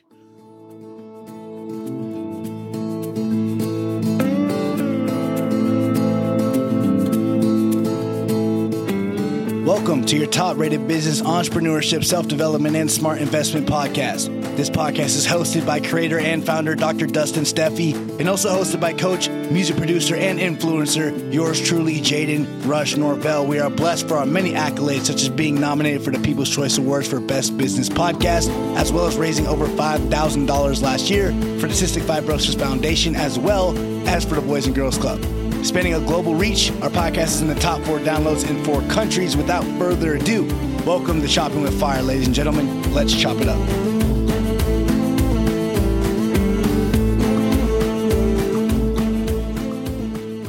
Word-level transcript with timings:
Welcome 9.83 10.05
to 10.05 10.17
your 10.17 10.27
top 10.27 10.55
rated 10.55 10.87
business, 10.87 11.21
entrepreneurship, 11.21 12.05
self 12.05 12.29
development, 12.29 12.77
and 12.77 12.89
smart 12.89 13.17
investment 13.19 13.67
podcast. 13.67 14.27
This 14.55 14.69
podcast 14.69 15.17
is 15.17 15.27
hosted 15.27 15.65
by 15.65 15.81
creator 15.81 16.19
and 16.19 16.41
founder 16.41 16.73
Dr. 16.73 17.05
Dustin 17.05 17.43
Steffi 17.43 17.93
and 18.17 18.29
also 18.29 18.49
hosted 18.49 18.79
by 18.79 18.93
coach, 18.93 19.27
music 19.27 19.75
producer, 19.75 20.15
and 20.15 20.39
influencer, 20.39 21.33
yours 21.33 21.59
truly, 21.59 21.99
Jaden 21.99 22.65
Rush 22.65 22.95
Norvell. 22.95 23.45
We 23.45 23.59
are 23.59 23.69
blessed 23.69 24.07
for 24.07 24.15
our 24.15 24.25
many 24.25 24.53
accolades, 24.53 25.07
such 25.07 25.21
as 25.21 25.27
being 25.27 25.59
nominated 25.59 26.01
for 26.01 26.11
the 26.11 26.19
People's 26.19 26.49
Choice 26.49 26.77
Awards 26.77 27.09
for 27.09 27.19
Best 27.19 27.57
Business 27.57 27.89
Podcast, 27.89 28.47
as 28.77 28.93
well 28.93 29.05
as 29.05 29.17
raising 29.17 29.47
over 29.47 29.67
$5,000 29.67 30.81
last 30.81 31.09
year 31.09 31.31
for 31.59 31.67
the 31.67 31.73
Cystic 31.73 32.03
Fibrosis 32.03 32.57
Foundation, 32.57 33.17
as 33.17 33.37
well 33.37 33.77
as 34.07 34.23
for 34.23 34.35
the 34.35 34.41
Boys 34.41 34.65
and 34.65 34.73
Girls 34.73 34.97
Club. 34.97 35.21
Spanning 35.63 35.93
a 35.93 35.99
global 36.01 36.35
reach, 36.35 36.71
our 36.81 36.89
podcast 36.89 37.35
is 37.35 37.41
in 37.41 37.47
the 37.47 37.55
top 37.55 37.81
four 37.83 37.97
downloads 37.97 38.47
in 38.49 38.61
four 38.65 38.81
countries. 38.89 39.37
Without 39.37 39.63
further 39.79 40.15
ado, 40.15 40.45
welcome 40.85 41.21
to 41.21 41.27
Chopping 41.27 41.61
with 41.61 41.79
Fire, 41.79 42.01
ladies 42.01 42.25
and 42.25 42.35
gentlemen. 42.35 42.93
Let's 42.93 43.15
chop 43.15 43.37
it 43.37 43.47
up. 43.47 43.59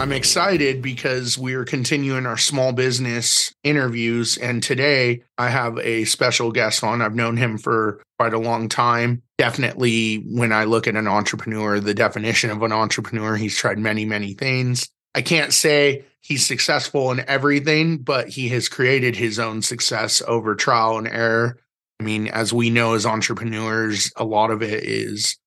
I'm 0.01 0.13
excited 0.13 0.83
because 0.83 1.39
we 1.39 1.55
are 1.55 1.65
continuing 1.65 2.27
our 2.27 2.37
small 2.37 2.73
business 2.73 3.55
interviews. 3.63 4.37
And 4.37 4.63
today 4.63 5.23
I 5.39 5.49
have 5.49 5.79
a 5.79 6.05
special 6.05 6.51
guest 6.51 6.83
on. 6.83 7.01
I've 7.01 7.15
known 7.15 7.37
him 7.37 7.57
for 7.57 8.03
quite 8.19 8.35
a 8.35 8.39
long 8.39 8.69
time. 8.69 9.23
Definitely, 9.39 10.17
when 10.17 10.53
I 10.53 10.65
look 10.65 10.87
at 10.87 10.97
an 10.97 11.09
entrepreneur, 11.09 11.81
the 11.81 11.95
definition 11.95 12.51
of 12.51 12.63
an 12.63 12.73
entrepreneur, 12.73 13.37
he's 13.37 13.57
tried 13.57 13.79
many, 13.79 14.05
many 14.05 14.35
things. 14.35 14.91
I 15.15 15.23
can't 15.23 15.53
say 15.53 16.05
he's 16.21 16.47
successful 16.47 17.11
in 17.13 17.25
everything, 17.29 17.99
but 17.99 18.29
he 18.29 18.49
has 18.49 18.69
created 18.69 19.17
his 19.17 19.39
own 19.39 19.63
success 19.63 20.23
over 20.27 20.55
trial 20.55 20.99
and 20.99 21.07
error. 21.07 21.59
I 22.01 22.05
mean, 22.05 22.29
as 22.29 22.53
we 22.53 22.71
know 22.71 22.95
as 22.95 23.07
entrepreneurs, 23.07 24.13
a 24.17 24.25
lot 24.25 24.51
of 24.51 24.63
it 24.63 24.85
is 24.85 25.39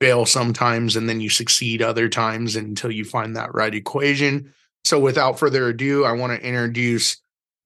fail 0.00 0.26
sometimes 0.26 0.96
and 0.96 1.08
then 1.08 1.20
you 1.20 1.30
succeed 1.30 1.82
other 1.82 2.08
times 2.08 2.54
until 2.56 2.90
you 2.90 3.04
find 3.04 3.36
that 3.36 3.54
right 3.54 3.74
equation. 3.74 4.52
So 4.84 5.00
without 5.00 5.38
further 5.38 5.68
ado, 5.68 6.04
I 6.04 6.12
want 6.12 6.32
to 6.32 6.46
introduce 6.46 7.16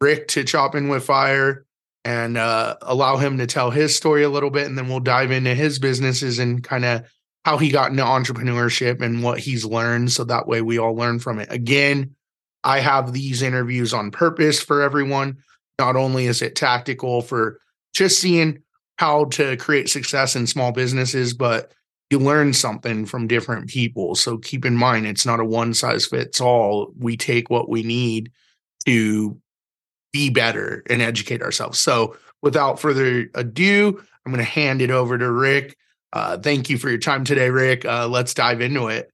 Rick 0.01 0.29
to 0.29 0.45
Chopping 0.45 0.89
with 0.89 1.05
Fire 1.05 1.67
and 2.05 2.39
uh, 2.39 2.77
allow 2.83 3.19
him 3.19 3.39
to 3.39 3.47
tell 3.47 3.71
his 3.71 3.95
story 3.95 4.23
a 4.23 4.31
little 4.31 4.51
bit, 4.51 4.67
and 4.67 4.79
then 4.79 4.89
we'll 4.89 5.01
dive 5.01 5.31
into 5.31 5.55
his 5.55 5.79
businesses 5.79 6.39
and 6.39 6.65
kind 6.65 6.85
of 6.85 7.05
how 7.45 7.57
he 7.59 7.71
got 7.71 7.91
into 7.91 8.03
entrepreneurship 8.03 9.01
and 9.01 9.23
what 9.23 9.39
he's 9.39 9.65
learned. 9.65 10.13
So 10.13 10.25
that 10.25 10.47
way 10.47 10.63
we 10.63 10.79
all 10.79 10.95
learn 10.95 11.19
from 11.19 11.39
it. 11.39 11.51
Again, 11.51 12.15
I 12.65 12.81
have 12.81 13.13
these 13.13 13.43
interviews 13.43 13.95
on 13.95 14.11
purpose 14.11 14.61
for 14.61 14.83
everyone. 14.83 15.39
Not 15.79 15.97
only 15.97 16.27
is 16.27 16.43
it 16.43 16.55
tactical 16.55 17.23
for 17.23 17.61
just 17.95 18.21
seeing 18.21 18.63
how 18.99 19.25
to 19.27 19.57
create 19.57 19.89
success 19.89 20.37
in 20.37 20.47
small 20.47 20.73
businesses, 20.73 21.33
but 21.33 21.73
you 22.11 22.19
learn 22.19 22.53
something 22.53 23.07
from 23.07 23.29
different 23.29 23.69
people. 23.69 24.15
So 24.15 24.37
keep 24.37 24.67
in 24.67 24.77
mind, 24.77 25.07
it's 25.07 25.25
not 25.25 25.41
a 25.41 25.45
one 25.45 25.73
size 25.73 26.07
fits 26.07 26.41
all. 26.41 26.93
We 26.99 27.17
take 27.17 27.49
what 27.49 27.71
we 27.71 27.83
need 27.83 28.31
to 28.85 29.41
be 30.13 30.29
better 30.29 30.83
and 30.91 31.01
educate 31.01 31.41
ourselves. 31.41 31.79
So 31.79 32.17
without 32.43 32.81
further 32.81 33.31
ado, 33.35 34.03
I'm 34.27 34.33
going 34.33 34.45
to 34.45 34.51
hand 34.51 34.83
it 34.83 34.91
over 34.91 35.17
to 35.17 35.31
Rick. 35.31 35.79
Uh, 36.13 36.37
thank 36.39 36.69
you 36.69 36.79
for 36.79 36.89
your 36.89 36.99
time 36.99 37.25
today, 37.25 37.51
Rick. 37.51 37.85
Uh, 37.85 38.09
let's 38.09 38.35
dive 38.35 38.61
into 38.61 38.89
it. 38.89 39.11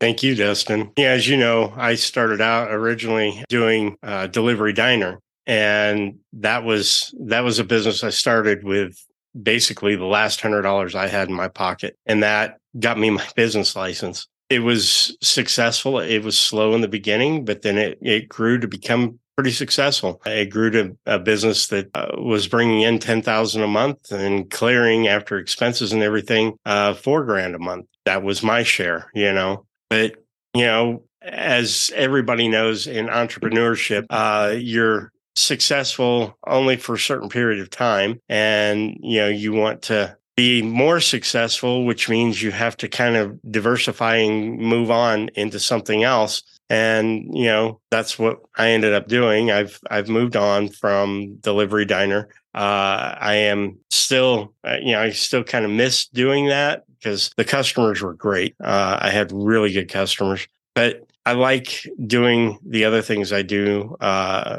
Thank 0.00 0.22
you, 0.22 0.34
Dustin. 0.34 0.90
Yeah, 0.96 1.10
as 1.10 1.28
you 1.28 1.36
know, 1.36 1.72
I 1.76 1.94
started 1.94 2.40
out 2.40 2.72
originally 2.72 3.44
doing 3.48 3.96
uh, 4.02 4.26
delivery 4.26 4.72
diner, 4.72 5.20
and 5.46 6.18
that 6.32 6.64
was 6.64 7.14
that 7.20 7.40
was 7.44 7.60
a 7.60 7.64
business 7.64 8.02
I 8.02 8.10
started 8.10 8.64
with 8.64 8.96
basically 9.40 9.96
the 9.96 10.04
last 10.04 10.40
hundred 10.40 10.62
dollars 10.62 10.94
I 10.94 11.06
had 11.06 11.28
in 11.28 11.34
my 11.34 11.48
pocket. 11.48 11.96
And 12.06 12.22
that 12.22 12.58
got 12.78 12.98
me 12.98 13.10
my 13.10 13.26
business 13.36 13.76
license. 13.76 14.26
It 14.50 14.60
was 14.60 15.16
successful. 15.22 15.98
It 15.98 16.24
was 16.24 16.38
slow 16.38 16.74
in 16.74 16.82
the 16.82 16.88
beginning, 16.88 17.44
but 17.44 17.62
then 17.62 17.78
it, 17.78 17.98
it 18.02 18.28
grew 18.28 18.58
to 18.58 18.68
become 18.68 19.18
pretty 19.36 19.50
successful. 19.50 20.20
It 20.26 20.50
grew 20.50 20.70
to 20.70 20.96
a 21.06 21.18
business 21.18 21.68
that 21.68 21.90
uh, 21.94 22.08
was 22.18 22.48
bringing 22.48 22.82
in 22.82 22.98
10,000 22.98 23.62
a 23.62 23.66
month 23.66 24.12
and 24.12 24.50
clearing 24.50 25.08
after 25.08 25.38
expenses 25.38 25.92
and 25.92 26.02
everything, 26.02 26.58
uh, 26.64 26.94
four 26.94 27.24
grand 27.24 27.54
a 27.54 27.58
month. 27.58 27.86
That 28.04 28.22
was 28.22 28.42
my 28.42 28.62
share, 28.62 29.10
you 29.14 29.32
know, 29.32 29.66
but 29.88 30.16
you 30.54 30.66
know, 30.66 31.04
as 31.22 31.92
everybody 31.94 32.48
knows 32.48 32.86
in 32.86 33.06
entrepreneurship, 33.06 34.06
uh, 34.10 34.54
you're 34.56 35.12
successful 35.34 36.36
only 36.46 36.76
for 36.76 36.94
a 36.94 36.98
certain 36.98 37.28
period 37.28 37.60
of 37.60 37.70
time 37.70 38.20
and 38.28 38.98
you 39.00 39.18
know 39.18 39.28
you 39.28 39.52
want 39.52 39.80
to 39.80 40.14
be 40.36 40.60
more 40.60 41.00
successful 41.00 41.86
which 41.86 42.08
means 42.08 42.42
you 42.42 42.50
have 42.50 42.76
to 42.76 42.86
kind 42.86 43.16
of 43.16 43.38
diversify 43.50 44.16
and 44.16 44.58
move 44.58 44.90
on 44.90 45.30
into 45.34 45.58
something 45.58 46.02
else 46.02 46.42
and 46.72 47.36
you 47.36 47.44
know 47.44 47.78
that's 47.90 48.18
what 48.18 48.40
i 48.56 48.70
ended 48.70 48.94
up 48.94 49.06
doing 49.06 49.50
i've 49.50 49.78
i've 49.90 50.08
moved 50.08 50.36
on 50.36 50.68
from 50.68 51.36
delivery 51.36 51.84
diner 51.84 52.30
uh, 52.54 53.14
i 53.20 53.34
am 53.34 53.78
still 53.90 54.54
uh, 54.66 54.78
you 54.80 54.92
know 54.92 55.00
i 55.00 55.10
still 55.10 55.44
kind 55.44 55.66
of 55.66 55.70
miss 55.70 56.08
doing 56.08 56.46
that 56.46 56.84
because 56.98 57.30
the 57.36 57.44
customers 57.44 58.00
were 58.00 58.14
great 58.14 58.56
uh, 58.64 58.98
i 59.02 59.10
had 59.10 59.30
really 59.32 59.70
good 59.70 59.88
customers 59.88 60.48
but 60.74 61.06
I 61.24 61.34
like 61.34 61.86
doing 62.04 62.58
the 62.66 62.84
other 62.84 63.00
things 63.00 63.32
I 63.32 63.42
do, 63.42 63.96
uh, 64.00 64.56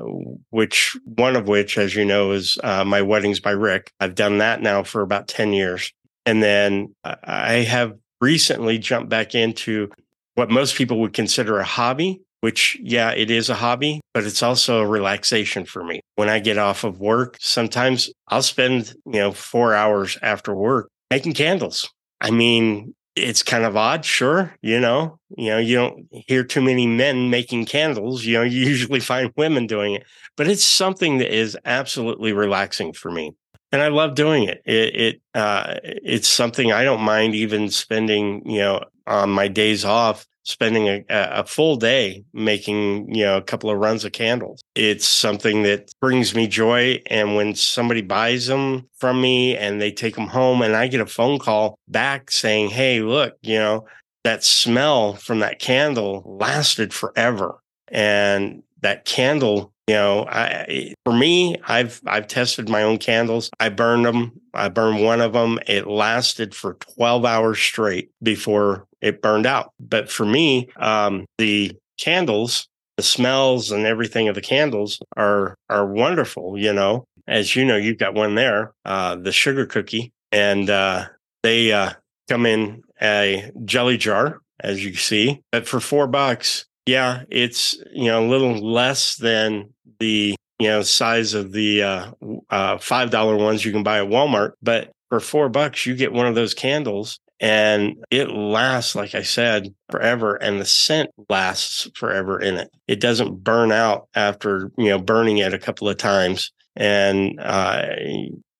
which 0.51 0.95
one 1.03 1.35
of 1.35 1.50
which, 1.50 1.78
as 1.78 1.94
you 1.94 2.06
know, 2.06 2.31
is 2.31 2.57
uh, 2.63 2.85
my 2.85 3.01
weddings 3.01 3.41
by 3.41 3.51
Rick. 3.51 3.91
I've 4.00 4.16
done 4.16 4.38
that 4.38 4.62
now 4.62 4.84
for 4.84 5.01
about 5.01 5.28
10 5.28 5.51
years. 5.51 5.91
And 6.25 6.41
then 6.41 6.95
I 7.03 7.56
have 7.56 7.97
recently 8.22 8.78
jumped 8.78 9.09
back 9.09 9.35
into 9.35 9.90
what 10.36 10.50
most 10.50 10.76
people 10.76 11.00
would 11.02 11.14
consider 11.14 11.60
a 11.60 11.64
hobby, 11.64 12.22
which, 12.42 12.78
yeah, 12.82 13.12
it 13.12 13.32
is 13.32 13.50
a 13.50 13.56
hobby, 13.56 14.02
but 14.14 14.24
it's 14.26 14.44
also 14.44 14.82
a 14.82 14.88
relaxation 14.88 15.66
for 15.66 15.84
me. 15.84 16.02
When 16.16 16.30
I 16.30 16.40
get 16.40 16.58
off 16.58 16.84
of 16.84 17.00
work, 17.00 17.38
sometimes 17.40 18.10
I'll 18.28 18.42
spend, 18.42 18.94
you 19.06 19.20
know, 19.20 19.32
four 19.32 19.74
hours 19.74 20.18
after 20.22 20.54
work 20.54 20.90
making 21.10 21.34
candles. 21.34 21.90
I 22.20 22.32
mean, 22.32 22.96
it's 23.16 23.44
kind 23.44 23.63
of 23.63 23.78
odd, 23.78 24.04
sure. 24.04 24.56
You 24.62 24.80
know, 24.80 25.19
you 25.38 25.50
know, 25.52 25.57
you 25.60 25.75
don't 25.75 26.07
hear 26.28 26.44
too 26.44 26.62
many 26.62 26.88
men 26.88 27.30
making 27.30 27.66
candles. 27.66 28.25
You 28.25 28.40
know, 28.40 28.44
you 28.54 28.62
usually 28.62 29.00
find 29.00 29.31
women 29.38 29.68
doing 29.68 29.94
it, 29.94 30.04
but 30.36 30.48
it's 30.48 30.63
something 30.63 31.19
that 31.19 31.36
is 31.36 31.57
absolutely 31.66 32.34
relaxing 32.34 32.94
for 32.94 33.12
me, 33.12 33.34
and 33.72 33.81
I 33.81 33.90
love 33.90 34.16
doing 34.16 34.44
it. 34.44 34.62
It, 34.66 34.96
it 34.96 35.22
uh, 35.36 35.75
it's 35.84 36.28
something 36.28 36.72
I 36.72 36.84
don't 36.84 37.02
mind 37.02 37.36
even 37.36 37.69
spending, 37.69 38.42
you 38.50 38.60
know, 38.60 38.84
on 39.06 39.30
my 39.30 39.48
days 39.48 39.86
off 39.86 40.25
spending 40.44 40.88
a, 40.88 41.06
a 41.10 41.45
full 41.45 41.75
day 41.75 42.24
making 42.34 43.13
you 43.13 43.24
know 43.24 43.38
a 43.38 43.42
couple 43.42 43.69
of 43.69 43.78
runs 43.78 44.06
of 44.06 44.12
candles. 44.12 44.62
It's 44.75 45.07
something 45.07 45.63
that 45.63 45.92
brings 46.00 46.36
me 46.36 46.48
joy 46.48 47.01
and 47.07 47.36
when 47.36 47.56
somebody 47.56 48.01
buys 48.01 48.48
them 48.48 48.88
from 48.98 49.22
me 49.22 49.57
and 49.57 49.81
they 49.81 49.92
take 49.92 50.16
them 50.16 50.28
home 50.28 50.62
and 50.62 50.75
i 50.75 50.88
get 50.88 51.01
a 51.01 51.06
phone 51.06 51.40
call 51.40 51.78
back 51.88 52.31
saying 52.31 52.69
hey 52.69 53.01
look 53.01 53.36
you 53.42 53.57
know 53.57 53.86
that 54.24 54.44
smell 54.44 55.13
from 55.13 55.40
that 55.40 55.60
candle 55.60 56.24
lasted 56.25 56.94
forever. 56.94 57.60
And 57.90 58.63
that 58.83 59.06
candle 59.06 59.74
you 59.88 59.95
know 59.95 60.25
I, 60.30 60.94
for 61.03 61.13
me 61.13 61.57
i've 61.68 62.01
i've 62.06 62.27
tested 62.27 62.69
my 62.69 62.83
own 62.83 62.97
candles. 63.00 63.50
I 63.59 63.69
burned 63.69 64.06
them 64.06 64.31
i 64.53 64.69
burned 64.69 65.03
one 65.03 65.21
of 65.21 65.33
them 65.33 65.59
it 65.68 65.88
lasted 65.88 66.53
for 66.53 66.75
12 66.95 67.25
hours 67.25 67.59
straight 67.59 68.12
before 68.21 68.85
it 69.01 69.21
burned 69.21 69.45
out. 69.45 69.71
But 69.80 70.09
for 70.09 70.25
me 70.25 70.69
um, 70.77 71.25
the 71.38 71.75
candles 71.97 72.68
the 72.97 73.03
smells 73.03 73.71
and 73.71 73.85
everything 73.85 74.27
of 74.27 74.35
the 74.35 74.41
candles 74.41 75.00
are 75.18 75.56
are 75.69 75.85
wonderful 75.85 76.57
you 76.57 76.71
know. 76.71 77.06
As 77.27 77.56
you 77.56 77.65
know 77.65 77.77
you've 77.77 77.97
got 77.97 78.13
one 78.13 78.35
there 78.35 78.74
uh, 78.85 79.15
the 79.15 79.31
sugar 79.31 79.65
cookie. 79.65 80.12
And 80.31 80.68
uh, 80.69 81.06
they 81.44 81.71
uh, 81.71 81.91
come 82.27 82.47
in 82.47 82.81
a 83.01 83.51
jelly 83.65 83.97
jar 83.97 84.39
as 84.59 84.83
you 84.83 84.95
see. 84.95 85.41
But 85.51 85.68
for 85.68 85.80
four 85.80 86.07
bucks 86.07 86.65
yeah 86.85 87.24
it's 87.30 87.77
you 87.94 88.06
know 88.06 88.25
a 88.25 88.27
little 88.27 88.56
less 88.56 89.15
than 89.15 89.74
the 90.00 90.35
you 90.59 90.68
know 90.68 90.81
size 90.81 91.33
of 91.33 91.51
the 91.51 91.83
uh, 91.83 92.12
uh, 92.50 92.77
five 92.77 93.09
dollar 93.09 93.35
ones 93.35 93.65
you 93.65 93.71
can 93.71 93.83
buy 93.83 94.00
at 94.00 94.07
walmart 94.07 94.51
but 94.62 94.91
for 95.09 95.19
four 95.19 95.50
bucks 95.50 95.85
you 95.85 95.95
get 95.95 96.13
one 96.13 96.27
of 96.27 96.35
those 96.35 96.53
candles 96.53 97.19
and 97.39 97.95
it 98.09 98.30
lasts 98.30 98.95
like 98.95 99.15
i 99.15 99.21
said 99.21 99.74
forever 99.89 100.35
and 100.35 100.59
the 100.59 100.65
scent 100.65 101.09
lasts 101.30 101.89
forever 101.95 102.39
in 102.39 102.56
it. 102.56 102.69
It 102.88 103.00
doesn't 103.00 103.44
burn 103.44 103.71
out 103.71 104.07
after 104.15 104.71
you 104.77 104.89
know 104.89 105.00
burning 105.00 105.38
it 105.38 105.53
a 105.53 105.59
couple 105.59 105.89
of 105.89 105.97
times 105.97 106.51
and 106.75 107.39
uh, 107.39 107.85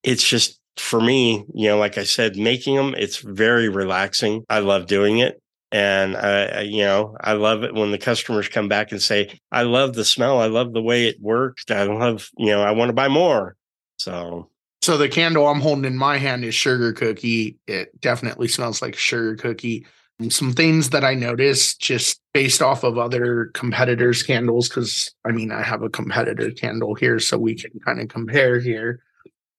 it's 0.04 0.28
just 0.28 0.60
for 0.78 1.00
me 1.00 1.46
you 1.54 1.68
know 1.70 1.78
like 1.78 1.98
i 2.00 2.04
said 2.04 2.36
making 2.36 2.76
them 2.76 2.96
it's 2.98 3.18
very 3.18 3.70
relaxing. 3.70 4.44
I 4.50 4.60
love 4.60 4.88
doing 4.88 5.20
it 5.20 5.40
and 5.74 6.16
I, 6.16 6.62
you 6.62 6.84
know, 6.84 7.18
I 7.20 7.34
love 7.34 7.64
it 7.64 7.74
when 7.74 7.92
the 7.92 7.98
customers 7.98 8.48
come 8.48 8.70
back 8.70 8.92
and 8.92 9.02
say, 9.02 9.38
"I 9.52 9.64
love 9.64 9.96
the 9.96 10.06
smell. 10.06 10.40
I 10.40 10.48
love 10.48 10.72
the 10.72 10.82
way 10.82 11.08
it 11.08 11.20
works. 11.20 11.66
I 11.70 11.84
love, 11.84 12.30
you 12.38 12.48
know, 12.48 12.62
I 12.62 12.72
want 12.72 12.90
to 12.90 12.94
buy 12.94 13.10
more." 13.10 13.58
So 13.98 14.50
so 14.84 14.98
the 14.98 15.10
candle 15.10 15.48
I'm 15.48 15.62
holding 15.62 15.86
in 15.86 15.98
my 15.98 16.18
hand 16.18 16.44
is 16.46 16.54
sugar 16.54 16.94
cookie. 16.94 17.58
It 17.68 18.00
definitely 18.02 18.50
smells 18.50 18.82
like 18.82 18.96
sugar 18.96 19.36
cookie. 19.36 19.86
And 20.20 20.32
some 20.32 20.54
things 20.54 20.92
that 20.92 21.04
I 21.04 21.16
noticed 21.16 21.80
just 21.80 22.22
based 22.34 22.62
off 22.62 22.84
of 22.84 22.98
other 22.98 23.46
competitors' 23.54 24.24
candles, 24.24 24.70
because 24.70 25.10
I 25.26 25.32
mean, 25.32 25.52
I 25.52 25.64
have 25.64 25.82
a 25.82 25.90
competitor 25.90 26.52
candle 26.52 26.96
here, 26.96 27.20
so 27.20 27.38
we 27.38 27.56
can 27.56 27.72
kind 27.80 28.00
of 28.00 28.10
compare 28.10 28.60
here. 28.60 29.02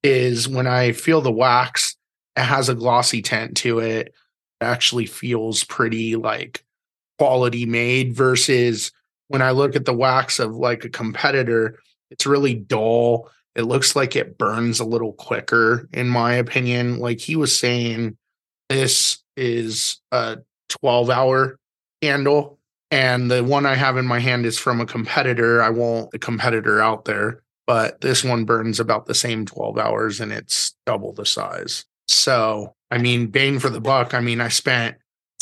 Is 0.02 0.46
when 0.46 0.66
I 0.66 0.92
feel 0.92 1.22
the 1.22 1.32
wax, 1.32 1.96
it 2.36 2.42
has 2.42 2.68
a 2.68 2.74
glossy 2.74 3.22
tint 3.22 3.56
to 3.58 3.78
it. 3.78 4.14
Actually 4.64 5.06
feels 5.06 5.64
pretty 5.64 6.16
like 6.16 6.64
quality 7.18 7.66
made 7.66 8.14
versus 8.14 8.90
when 9.28 9.42
I 9.42 9.52
look 9.52 9.76
at 9.76 9.84
the 9.84 9.94
wax 9.94 10.38
of 10.38 10.56
like 10.56 10.84
a 10.84 10.90
competitor, 10.90 11.78
it's 12.10 12.26
really 12.26 12.54
dull 12.54 13.30
it 13.54 13.62
looks 13.62 13.94
like 13.94 14.16
it 14.16 14.36
burns 14.36 14.80
a 14.80 14.84
little 14.84 15.12
quicker, 15.12 15.88
in 15.92 16.08
my 16.08 16.34
opinion. 16.34 16.98
Like 16.98 17.20
he 17.20 17.36
was 17.36 17.56
saying, 17.56 18.16
this 18.68 19.22
is 19.36 20.00
a 20.10 20.38
12 20.68 21.10
hour 21.10 21.58
candle. 22.02 22.58
And 22.90 23.30
the 23.30 23.42
one 23.42 23.66
I 23.66 23.74
have 23.74 23.96
in 23.96 24.06
my 24.06 24.20
hand 24.20 24.46
is 24.46 24.58
from 24.58 24.80
a 24.80 24.86
competitor. 24.86 25.62
I 25.62 25.70
won't 25.70 26.12
a 26.14 26.18
competitor 26.18 26.80
out 26.80 27.04
there, 27.04 27.42
but 27.66 28.00
this 28.00 28.22
one 28.22 28.44
burns 28.44 28.78
about 28.78 29.06
the 29.06 29.14
same 29.14 29.46
12 29.46 29.78
hours 29.78 30.20
and 30.20 30.32
it's 30.32 30.74
double 30.86 31.12
the 31.12 31.26
size. 31.26 31.84
So, 32.06 32.74
I 32.90 32.98
mean, 32.98 33.28
bang 33.28 33.58
for 33.58 33.70
the 33.70 33.80
buck. 33.80 34.14
I 34.14 34.20
mean, 34.20 34.40
I 34.40 34.48
spent 34.48 34.96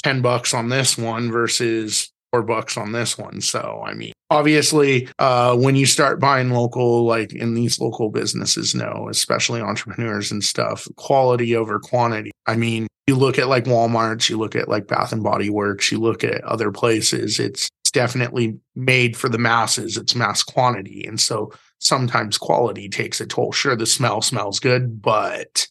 10 0.04 0.22
bucks 0.22 0.54
on 0.54 0.68
this 0.68 0.96
one 0.98 1.30
versus 1.30 2.12
four 2.32 2.42
bucks 2.42 2.76
on 2.76 2.92
this 2.92 3.18
one. 3.18 3.40
So, 3.40 3.82
I 3.86 3.94
mean, 3.94 4.12
obviously, 4.30 5.08
uh, 5.18 5.56
when 5.56 5.76
you 5.76 5.86
start 5.86 6.20
buying 6.20 6.50
local, 6.50 7.04
like 7.04 7.32
in 7.32 7.54
these 7.54 7.78
local 7.78 8.10
businesses, 8.10 8.74
no, 8.74 9.08
especially 9.10 9.60
entrepreneurs 9.60 10.32
and 10.32 10.42
stuff, 10.42 10.88
quality 10.96 11.54
over 11.54 11.78
quantity. 11.78 12.30
I 12.46 12.56
mean, 12.56 12.86
you 13.06 13.16
look 13.16 13.38
at 13.38 13.48
like 13.48 13.64
Walmart's, 13.64 14.30
you 14.30 14.38
look 14.38 14.56
at 14.56 14.68
like 14.68 14.86
Bath 14.86 15.12
and 15.12 15.22
Body 15.22 15.50
Works, 15.50 15.92
you 15.92 15.98
look 15.98 16.24
at 16.24 16.42
other 16.44 16.70
places, 16.70 17.38
it's, 17.38 17.68
it's 17.82 17.90
definitely 17.90 18.58
made 18.74 19.16
for 19.16 19.28
the 19.28 19.38
masses, 19.38 19.96
it's 19.96 20.14
mass 20.14 20.42
quantity. 20.42 21.04
And 21.06 21.20
so 21.20 21.52
sometimes 21.80 22.38
quality 22.38 22.88
takes 22.88 23.20
a 23.20 23.26
toll. 23.26 23.52
Sure, 23.52 23.76
the 23.76 23.86
smell 23.86 24.22
smells 24.22 24.60
good, 24.60 25.02
but 25.02 25.66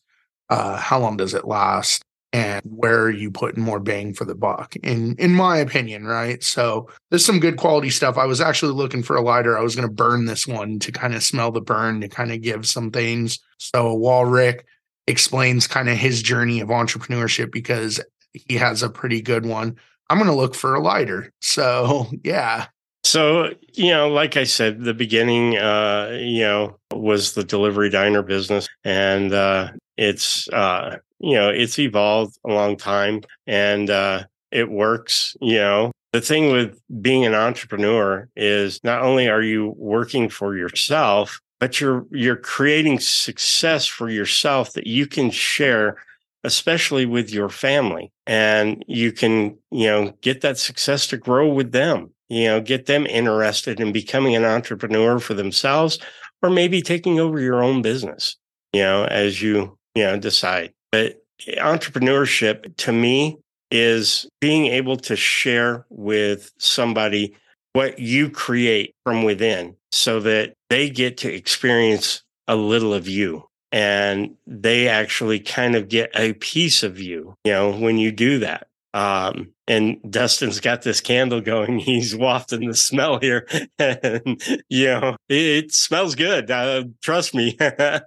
uh, 0.52 0.78
how 0.78 1.00
long 1.00 1.18
does 1.18 1.34
it 1.34 1.46
last? 1.46 2.04
and 2.34 2.62
where 2.66 3.02
are 3.02 3.12
you 3.12 3.30
putting 3.30 3.64
more 3.64 3.80
bang 3.80 4.14
for 4.14 4.26
the 4.26 4.36
buck 4.36 4.76
in 4.78 5.16
in 5.18 5.32
my 5.32 5.58
opinion 5.58 6.06
right 6.06 6.44
so 6.44 6.88
there's 7.10 7.26
some 7.26 7.40
good 7.40 7.58
quality 7.58 7.90
stuff 7.90 8.18
i 8.18 8.26
was 8.26 8.40
actually 8.40 8.72
looking 8.72 9.04
for 9.04 9.16
a 9.16 9.22
lighter 9.22 9.58
i 9.58 9.62
was 9.62 9.76
going 9.76 9.88
to 9.88 9.94
burn 9.94 10.26
this 10.26 10.48
one 10.48 10.80
to 10.80 10.92
kind 10.92 11.14
of 11.14 11.24
smell 11.24 11.52
the 11.52 11.62
burn 11.62 12.00
to 12.02 12.08
kind 12.08 12.32
of 12.32 12.42
give 12.42 12.66
some 12.66 12.92
things 12.92 13.40
so 13.58 13.94
while 13.94 14.26
rick 14.26 14.66
explains 15.08 15.68
kind 15.68 15.90
of 15.90 15.98
his 15.98 16.22
journey 16.22 16.62
of 16.62 16.70
entrepreneurship 16.70 17.52
because 17.52 18.00
he 18.34 18.56
has 18.56 18.82
a 18.82 18.90
pretty 18.90 19.22
good 19.22 19.46
one 19.46 19.76
i'm 20.10 20.18
going 20.18 20.30
to 20.30 20.36
look 20.36 20.56
for 20.56 20.76
a 20.76 20.82
lighter 20.82 21.32
so 21.42 22.08
yeah 22.24 22.68
so, 23.04 23.50
you 23.74 23.90
know, 23.90 24.10
like 24.10 24.38
I 24.38 24.44
said, 24.44 24.84
the 24.84 24.94
beginning, 24.94 25.58
uh, 25.58 26.16
you 26.22 26.42
know, 26.42 26.78
was 26.94 27.34
the 27.34 27.44
delivery 27.44 27.90
diner 27.90 28.22
business. 28.22 28.68
And 28.84 29.34
uh, 29.34 29.72
it's, 30.02 30.50
uh, 30.50 30.98
you 31.20 31.36
know, 31.36 31.50
it's 31.50 31.78
evolved 31.78 32.36
a 32.44 32.52
long 32.52 32.76
time 32.76 33.22
and 33.46 33.90
uh, 33.92 34.24
it 34.52 34.72
works, 34.72 35.38
you 35.42 35.58
know. 35.58 35.92
The 36.12 36.22
thing 36.22 36.52
with 36.52 36.82
being 37.02 37.24
an 37.24 37.36
entrepreneur 37.36 38.28
is 38.36 38.84
not 38.84 39.02
only 39.04 39.30
are 39.30 39.44
you 39.44 39.74
working 39.78 40.28
for 40.28 40.58
yourself, 40.58 41.40
but 41.60 41.80
you're 41.80 42.06
you're 42.12 42.36
creating 42.36 43.00
success 43.00 43.86
for 43.86 44.10
yourself 44.10 44.74
that 44.74 44.88
you 44.88 45.06
can 45.06 45.30
share 45.30 45.96
especially 46.44 47.06
with 47.06 47.32
your 47.32 47.50
family 47.50 48.12
and 48.26 48.84
you 48.88 49.12
can 49.12 49.56
you 49.70 49.86
know 49.86 50.12
get 50.22 50.42
that 50.42 50.58
success 50.58 51.06
to 51.06 51.18
grow 51.18 51.48
with 51.48 51.72
them 51.72 52.10
you 52.30 52.46
know 52.46 52.60
get 52.60 52.88
them 52.88 53.06
interested 53.06 53.80
in 53.80 53.92
becoming 53.92 54.36
an 54.36 54.44
entrepreneur 54.44 55.20
for 55.20 55.36
themselves 55.36 56.00
or 56.42 56.50
maybe 56.50 56.82
taking 56.82 57.20
over 57.20 57.40
your 57.40 57.64
own 57.64 57.84
business 57.84 58.36
you 58.74 58.82
know 58.82 59.06
as 59.06 59.40
you 59.40 59.78
you 59.96 60.04
know 60.04 60.18
decide 60.18 60.72
but 60.92 61.22
entrepreneurship 61.58 62.76
to 62.78 62.92
me 62.92 63.38
is 63.72 64.28
being 64.40 64.68
able 64.68 64.98
to 64.98 65.16
share 65.16 65.86
with 65.90 66.52
somebody 66.58 67.36
what 67.74 68.00
you 68.00 68.30
create 68.30 68.94
from 69.06 69.24
within 69.24 69.76
so 69.92 70.20
that 70.20 70.54
they 70.70 70.90
get 70.90 71.18
to 71.18 71.34
experience 71.34 72.22
a 72.48 72.56
little 72.56 72.94
of 72.94 73.08
you 73.08 73.44
and 73.72 74.36
they 74.46 74.88
actually 74.88 75.40
kind 75.40 75.76
of 75.76 75.88
get 75.88 76.12
a 76.16 76.34
piece 76.34 76.84
of 76.84 77.00
you, 77.00 77.34
you 77.46 77.52
know, 77.52 77.72
when 77.72 77.98
you 77.98 78.12
do 78.12 78.40
that. 78.40 78.68
Um, 78.94 79.54
and 79.68 79.98
Dustin's 80.10 80.60
got 80.60 80.82
this 80.82 81.02
candle 81.02 81.42
going. 81.42 81.80
He's 81.80 82.16
wafting 82.16 82.68
the 82.68 82.76
smell 82.76 83.20
here, 83.20 83.48
and 83.80 84.42
you 84.70 84.86
know 84.88 85.16
it, 85.30 85.66
it 85.66 85.74
smells 85.74 86.16
good. 86.16 86.52
Uh, 86.52 86.86
trust 87.02 87.34
me. 87.34 87.58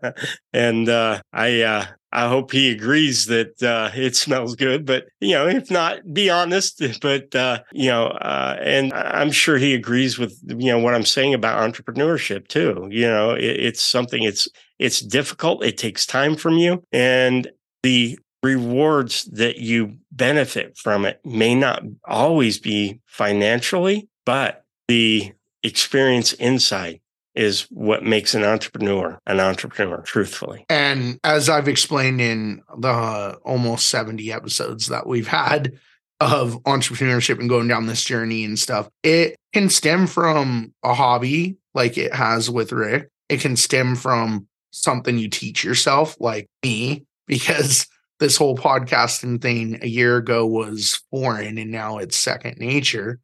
and 0.52 0.88
uh, 0.88 1.20
I 1.32 1.62
uh, 1.62 1.86
I 2.12 2.28
hope 2.28 2.52
he 2.52 2.70
agrees 2.70 3.26
that 3.26 3.60
uh, 3.62 3.90
it 3.94 4.14
smells 4.14 4.54
good. 4.54 4.86
But 4.86 5.06
you 5.20 5.32
know, 5.32 5.48
if 5.48 5.70
not, 5.70 6.12
be 6.12 6.30
honest. 6.30 6.82
But 7.00 7.34
uh, 7.34 7.60
you 7.72 7.88
know, 7.88 8.06
uh, 8.06 8.56
and 8.60 8.92
I'm 8.92 9.32
sure 9.32 9.56
he 9.56 9.74
agrees 9.74 10.18
with 10.18 10.38
you 10.46 10.70
know 10.70 10.78
what 10.78 10.94
I'm 10.94 11.04
saying 11.04 11.34
about 11.34 11.68
entrepreneurship 11.68 12.46
too. 12.48 12.88
You 12.90 13.08
know, 13.08 13.32
it, 13.32 13.42
it's 13.42 13.82
something. 13.82 14.22
It's 14.22 14.48
it's 14.78 15.00
difficult. 15.00 15.64
It 15.64 15.78
takes 15.78 16.06
time 16.06 16.36
from 16.36 16.56
you, 16.56 16.84
and 16.92 17.50
the 17.82 18.18
rewards 18.44 19.24
that 19.24 19.56
you 19.56 19.96
benefit 20.12 20.76
from 20.76 21.06
it 21.06 21.18
may 21.24 21.54
not 21.54 21.82
always 22.04 22.58
be 22.58 23.00
financially, 23.06 24.08
but 24.26 24.64
the 24.86 25.32
experience 25.62 26.34
inside 26.34 27.00
is 27.34 27.62
what 27.70 28.04
makes 28.04 28.34
an 28.34 28.44
entrepreneur 28.44 29.18
an 29.26 29.40
entrepreneur, 29.40 30.02
truthfully. 30.02 30.66
And 30.68 31.18
as 31.24 31.48
I've 31.48 31.68
explained 31.68 32.20
in 32.20 32.62
the 32.78 32.88
uh, 32.88 33.36
almost 33.44 33.88
70 33.88 34.30
episodes 34.30 34.88
that 34.88 35.06
we've 35.06 35.26
had 35.26 35.78
of 36.20 36.62
entrepreneurship 36.64 37.40
and 37.40 37.48
going 37.48 37.66
down 37.66 37.86
this 37.86 38.04
journey 38.04 38.44
and 38.44 38.58
stuff, 38.58 38.88
it 39.02 39.36
can 39.52 39.68
stem 39.70 40.06
from 40.06 40.74
a 40.84 40.94
hobby 40.94 41.56
like 41.72 41.98
it 41.98 42.14
has 42.14 42.50
with 42.50 42.72
Rick. 42.72 43.08
It 43.28 43.40
can 43.40 43.56
stem 43.56 43.96
from 43.96 44.46
something 44.70 45.18
you 45.18 45.28
teach 45.28 45.64
yourself, 45.64 46.16
like 46.20 46.46
me, 46.62 47.06
because 47.26 47.86
this 48.20 48.36
whole 48.36 48.56
podcasting 48.56 49.40
thing 49.40 49.78
a 49.82 49.86
year 49.86 50.16
ago 50.16 50.46
was 50.46 51.02
foreign 51.10 51.58
and 51.58 51.70
now 51.70 51.98
it's 51.98 52.16
second 52.16 52.58
nature. 52.58 53.20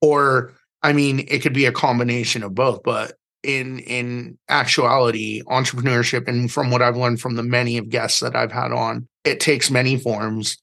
Or 0.00 0.52
i 0.82 0.92
mean 0.92 1.24
it 1.28 1.42
could 1.42 1.54
be 1.54 1.66
a 1.66 1.72
combination 1.72 2.42
of 2.42 2.56
both 2.56 2.82
but 2.82 3.14
in 3.44 3.78
in 3.78 4.36
actuality 4.48 5.40
entrepreneurship 5.44 6.26
and 6.26 6.50
from 6.50 6.72
what 6.72 6.82
i've 6.82 6.96
learned 6.96 7.20
from 7.20 7.36
the 7.36 7.42
many 7.44 7.78
of 7.78 7.88
guests 7.88 8.18
that 8.18 8.34
i've 8.34 8.50
had 8.50 8.72
on 8.72 9.06
it 9.24 9.40
takes 9.40 9.70
many 9.70 9.96
forms. 9.96 10.58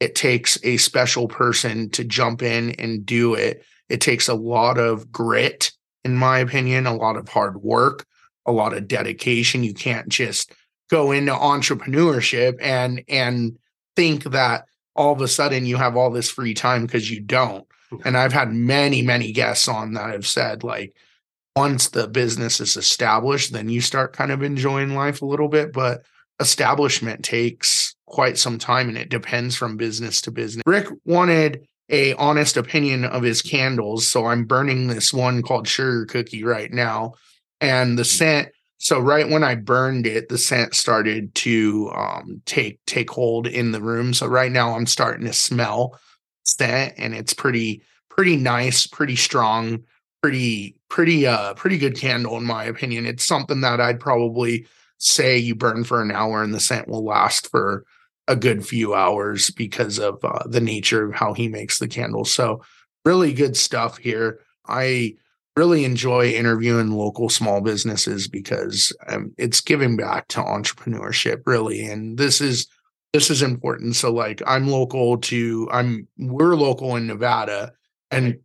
It 0.00 0.14
takes 0.14 0.58
a 0.62 0.76
special 0.76 1.28
person 1.28 1.90
to 1.90 2.04
jump 2.04 2.42
in 2.42 2.72
and 2.72 3.04
do 3.04 3.34
it. 3.34 3.64
It 3.88 4.00
takes 4.00 4.28
a 4.28 4.34
lot 4.34 4.78
of 4.78 5.10
grit 5.10 5.72
in 6.04 6.16
my 6.16 6.38
opinion, 6.38 6.86
a 6.86 6.94
lot 6.94 7.16
of 7.16 7.28
hard 7.30 7.62
work, 7.62 8.04
a 8.44 8.52
lot 8.52 8.74
of 8.74 8.86
dedication. 8.86 9.64
You 9.64 9.72
can't 9.72 10.08
just 10.08 10.52
go 10.90 11.12
into 11.12 11.32
entrepreneurship 11.32 12.56
and 12.60 13.02
and 13.08 13.58
think 13.96 14.24
that 14.24 14.66
all 14.96 15.12
of 15.12 15.20
a 15.20 15.28
sudden 15.28 15.66
you 15.66 15.76
have 15.76 15.96
all 15.96 16.10
this 16.10 16.30
free 16.30 16.54
time 16.54 16.86
because 16.86 17.10
you 17.10 17.20
don't. 17.20 17.66
And 18.04 18.16
I've 18.16 18.32
had 18.32 18.52
many, 18.52 19.02
many 19.02 19.32
guests 19.32 19.68
on 19.68 19.92
that 19.92 20.10
have 20.10 20.26
said, 20.26 20.64
like, 20.64 20.96
once 21.54 21.88
the 21.90 22.08
business 22.08 22.60
is 22.60 22.76
established, 22.76 23.52
then 23.52 23.68
you 23.68 23.80
start 23.80 24.16
kind 24.16 24.32
of 24.32 24.42
enjoying 24.42 24.94
life 24.94 25.22
a 25.22 25.26
little 25.26 25.48
bit. 25.48 25.72
But 25.72 26.04
establishment 26.40 27.24
takes 27.24 27.94
quite 28.06 28.38
some 28.38 28.58
time 28.58 28.88
and 28.88 28.98
it 28.98 29.08
depends 29.08 29.54
from 29.54 29.76
business 29.76 30.20
to 30.22 30.32
business. 30.32 30.64
Rick 30.66 30.88
wanted 31.04 31.66
a 31.90 32.14
honest 32.14 32.56
opinion 32.56 33.04
of 33.04 33.22
his 33.22 33.42
candles. 33.42 34.06
So 34.06 34.26
I'm 34.26 34.44
burning 34.44 34.88
this 34.88 35.12
one 35.12 35.42
called 35.42 35.68
Sugar 35.68 36.06
Cookie 36.06 36.44
right 36.44 36.72
now. 36.72 37.12
And 37.60 37.98
the 37.98 38.02
hmm. 38.02 38.06
scent 38.06 38.48
so 38.84 39.00
right 39.00 39.26
when 39.26 39.42
I 39.42 39.54
burned 39.54 40.06
it, 40.06 40.28
the 40.28 40.36
scent 40.36 40.74
started 40.74 41.34
to 41.36 41.90
um, 41.94 42.42
take 42.44 42.84
take 42.84 43.08
hold 43.08 43.46
in 43.46 43.72
the 43.72 43.80
room. 43.80 44.12
So 44.12 44.26
right 44.26 44.52
now 44.52 44.76
I'm 44.76 44.84
starting 44.84 45.26
to 45.26 45.32
smell 45.32 45.98
scent, 46.44 46.92
and 46.98 47.14
it's 47.14 47.32
pretty 47.32 47.80
pretty 48.10 48.36
nice, 48.36 48.86
pretty 48.86 49.16
strong, 49.16 49.82
pretty 50.22 50.76
pretty 50.90 51.26
uh 51.26 51.54
pretty 51.54 51.78
good 51.78 51.98
candle 51.98 52.36
in 52.36 52.44
my 52.44 52.64
opinion. 52.64 53.06
It's 53.06 53.24
something 53.24 53.62
that 53.62 53.80
I'd 53.80 54.00
probably 54.00 54.66
say 54.98 55.38
you 55.38 55.54
burn 55.54 55.84
for 55.84 56.02
an 56.02 56.10
hour, 56.10 56.42
and 56.42 56.52
the 56.52 56.60
scent 56.60 56.86
will 56.86 57.06
last 57.06 57.50
for 57.50 57.86
a 58.28 58.36
good 58.36 58.66
few 58.66 58.94
hours 58.94 59.50
because 59.50 59.98
of 59.98 60.22
uh, 60.22 60.42
the 60.44 60.60
nature 60.60 61.06
of 61.06 61.14
how 61.14 61.32
he 61.32 61.48
makes 61.48 61.78
the 61.78 61.88
candles. 61.88 62.30
So 62.30 62.62
really 63.06 63.32
good 63.32 63.56
stuff 63.56 63.96
here. 63.96 64.40
I 64.66 65.14
really 65.56 65.84
enjoy 65.84 66.30
interviewing 66.30 66.90
local 66.90 67.28
small 67.28 67.60
businesses 67.60 68.28
because 68.28 68.94
um, 69.08 69.32
it's 69.38 69.60
giving 69.60 69.96
back 69.96 70.26
to 70.28 70.40
entrepreneurship 70.40 71.42
really 71.46 71.84
and 71.84 72.18
this 72.18 72.40
is 72.40 72.66
this 73.12 73.30
is 73.30 73.42
important. 73.42 73.94
So 73.94 74.12
like 74.12 74.42
i'm 74.46 74.68
local 74.68 75.18
to 75.18 75.68
i'm 75.70 76.08
we're 76.18 76.56
local 76.56 76.96
in 76.96 77.06
nevada 77.06 77.72
and 78.10 78.38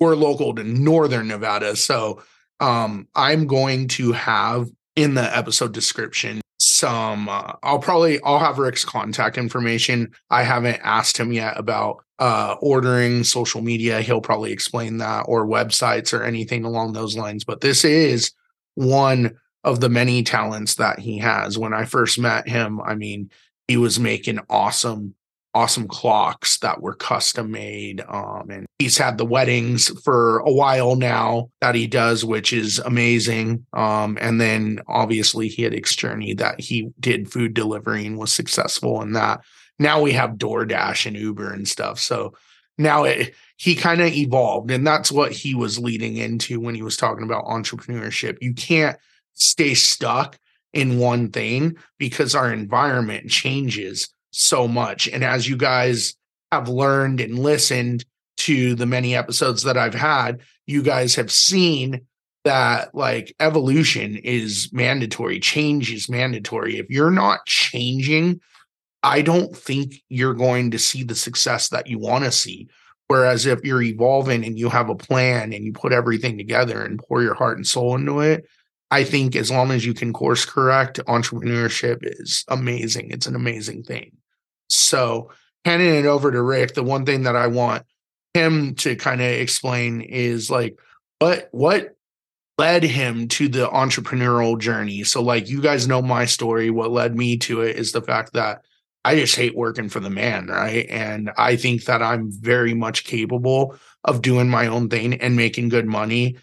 we're 0.00 0.16
local 0.16 0.54
to 0.54 0.64
northern 0.64 1.28
nevada. 1.28 1.76
So 1.76 2.22
um 2.60 3.08
i'm 3.14 3.46
going 3.46 3.88
to 3.88 4.12
have 4.12 4.68
in 4.96 5.14
the 5.14 5.36
episode 5.36 5.72
description 5.72 6.40
some 6.58 7.28
uh, 7.28 7.52
i'll 7.62 7.78
probably 7.78 8.20
i'll 8.22 8.38
have 8.38 8.58
rick's 8.58 8.84
contact 8.84 9.36
information 9.36 10.10
i 10.30 10.42
haven't 10.42 10.80
asked 10.82 11.18
him 11.18 11.32
yet 11.32 11.58
about 11.58 12.04
uh, 12.18 12.56
ordering 12.60 13.24
social 13.24 13.60
media. 13.60 14.00
He'll 14.00 14.20
probably 14.20 14.52
explain 14.52 14.98
that 14.98 15.22
or 15.22 15.46
websites 15.46 16.16
or 16.18 16.22
anything 16.22 16.64
along 16.64 16.92
those 16.92 17.16
lines. 17.16 17.44
But 17.44 17.60
this 17.60 17.84
is 17.84 18.32
one 18.74 19.38
of 19.64 19.80
the 19.80 19.88
many 19.88 20.22
talents 20.22 20.76
that 20.76 20.98
he 20.98 21.18
has. 21.18 21.58
When 21.58 21.74
I 21.74 21.84
first 21.84 22.18
met 22.18 22.48
him, 22.48 22.80
I 22.80 22.94
mean, 22.94 23.30
he 23.66 23.76
was 23.76 23.98
making 23.98 24.40
awesome, 24.48 25.14
awesome 25.54 25.86
clocks 25.86 26.58
that 26.58 26.82
were 26.82 26.94
custom 26.94 27.50
made. 27.52 28.02
Um, 28.08 28.50
and 28.50 28.66
he's 28.78 28.98
had 28.98 29.18
the 29.18 29.24
weddings 29.24 29.88
for 30.02 30.38
a 30.40 30.52
while 30.52 30.96
now 30.96 31.50
that 31.60 31.74
he 31.74 31.86
does, 31.86 32.24
which 32.24 32.52
is 32.52 32.80
amazing. 32.80 33.64
Um, 33.72 34.18
and 34.20 34.40
then 34.40 34.80
obviously 34.88 35.48
he 35.48 35.62
had 35.62 35.74
X 35.74 35.94
Journey 35.94 36.34
that 36.34 36.60
he 36.60 36.90
did 36.98 37.30
food 37.30 37.54
delivery 37.54 38.04
and 38.06 38.18
was 38.18 38.32
successful 38.32 39.00
in 39.00 39.12
that 39.12 39.40
now 39.78 40.00
we 40.00 40.12
have 40.12 40.32
DoorDash 40.32 41.06
and 41.06 41.16
Uber 41.16 41.52
and 41.52 41.66
stuff. 41.66 41.98
So 41.98 42.34
now 42.78 43.04
it, 43.04 43.34
he 43.56 43.74
kind 43.74 44.00
of 44.00 44.08
evolved. 44.08 44.70
And 44.70 44.86
that's 44.86 45.10
what 45.10 45.32
he 45.32 45.54
was 45.54 45.78
leading 45.78 46.16
into 46.16 46.60
when 46.60 46.74
he 46.74 46.82
was 46.82 46.96
talking 46.96 47.24
about 47.24 47.46
entrepreneurship. 47.46 48.38
You 48.40 48.54
can't 48.54 48.98
stay 49.34 49.74
stuck 49.74 50.38
in 50.72 50.98
one 50.98 51.30
thing 51.30 51.76
because 51.98 52.34
our 52.34 52.52
environment 52.52 53.30
changes 53.30 54.08
so 54.34 54.68
much. 54.68 55.08
And 55.08 55.24
as 55.24 55.48
you 55.48 55.56
guys 55.56 56.14
have 56.52 56.68
learned 56.68 57.20
and 57.20 57.38
listened 57.38 58.04
to 58.38 58.74
the 58.74 58.86
many 58.86 59.14
episodes 59.14 59.62
that 59.62 59.76
I've 59.76 59.94
had, 59.94 60.40
you 60.66 60.82
guys 60.82 61.14
have 61.14 61.30
seen 61.30 62.06
that 62.44 62.94
like 62.94 63.34
evolution 63.40 64.16
is 64.16 64.70
mandatory, 64.72 65.40
change 65.40 65.92
is 65.92 66.10
mandatory. 66.10 66.78
If 66.78 66.90
you're 66.90 67.10
not 67.10 67.46
changing 67.46 68.40
I 69.04 69.20
don't 69.20 69.54
think 69.54 70.02
you're 70.08 70.34
going 70.34 70.70
to 70.70 70.78
see 70.78 71.04
the 71.04 71.14
success 71.14 71.68
that 71.68 71.86
you 71.86 71.98
want 71.98 72.24
to 72.24 72.32
see. 72.32 72.68
Whereas 73.06 73.44
if 73.44 73.62
you're 73.62 73.82
evolving 73.82 74.46
and 74.46 74.58
you 74.58 74.70
have 74.70 74.88
a 74.88 74.94
plan 74.94 75.52
and 75.52 75.62
you 75.62 75.74
put 75.74 75.92
everything 75.92 76.38
together 76.38 76.82
and 76.82 76.98
pour 76.98 77.22
your 77.22 77.34
heart 77.34 77.58
and 77.58 77.66
soul 77.66 77.94
into 77.94 78.20
it, 78.20 78.46
I 78.90 79.04
think 79.04 79.36
as 79.36 79.50
long 79.50 79.72
as 79.72 79.84
you 79.84 79.92
can 79.92 80.14
course 80.14 80.46
correct, 80.46 81.00
entrepreneurship 81.06 81.98
is 82.02 82.46
amazing. 82.48 83.10
It's 83.10 83.26
an 83.26 83.36
amazing 83.36 83.82
thing. 83.82 84.12
So, 84.76 85.30
handing 85.64 85.94
it 85.94 86.06
over 86.06 86.30
to 86.30 86.42
Rick, 86.42 86.74
the 86.74 86.82
one 86.82 87.06
thing 87.06 87.22
that 87.22 87.36
I 87.36 87.46
want 87.46 87.84
him 88.34 88.74
to 88.74 88.96
kind 88.96 89.20
of 89.20 89.28
explain 89.28 90.00
is 90.00 90.50
like 90.50 90.78
what 91.20 91.48
what 91.52 91.96
led 92.58 92.82
him 92.82 93.28
to 93.28 93.48
the 93.48 93.66
entrepreneurial 93.68 94.58
journey. 94.58 95.02
So 95.04 95.22
like 95.22 95.48
you 95.48 95.60
guys 95.60 95.88
know 95.88 96.02
my 96.02 96.24
story, 96.24 96.70
what 96.70 96.92
led 96.92 97.16
me 97.16 97.36
to 97.38 97.62
it 97.62 97.76
is 97.76 97.92
the 97.92 98.02
fact 98.02 98.32
that 98.34 98.62
I 99.04 99.16
just 99.16 99.36
hate 99.36 99.56
working 99.56 99.88
for 99.88 100.00
the 100.00 100.10
man, 100.10 100.46
right? 100.46 100.86
And 100.88 101.30
I 101.36 101.56
think 101.56 101.84
that 101.84 102.02
I'm 102.02 102.30
very 102.30 102.72
much 102.74 103.04
capable 103.04 103.76
of 104.04 104.22
doing 104.22 104.48
my 104.48 104.66
own 104.66 104.88
thing 104.88 105.14
and 105.14 105.36
making 105.36 105.68
good 105.68 105.86
money 105.86 106.36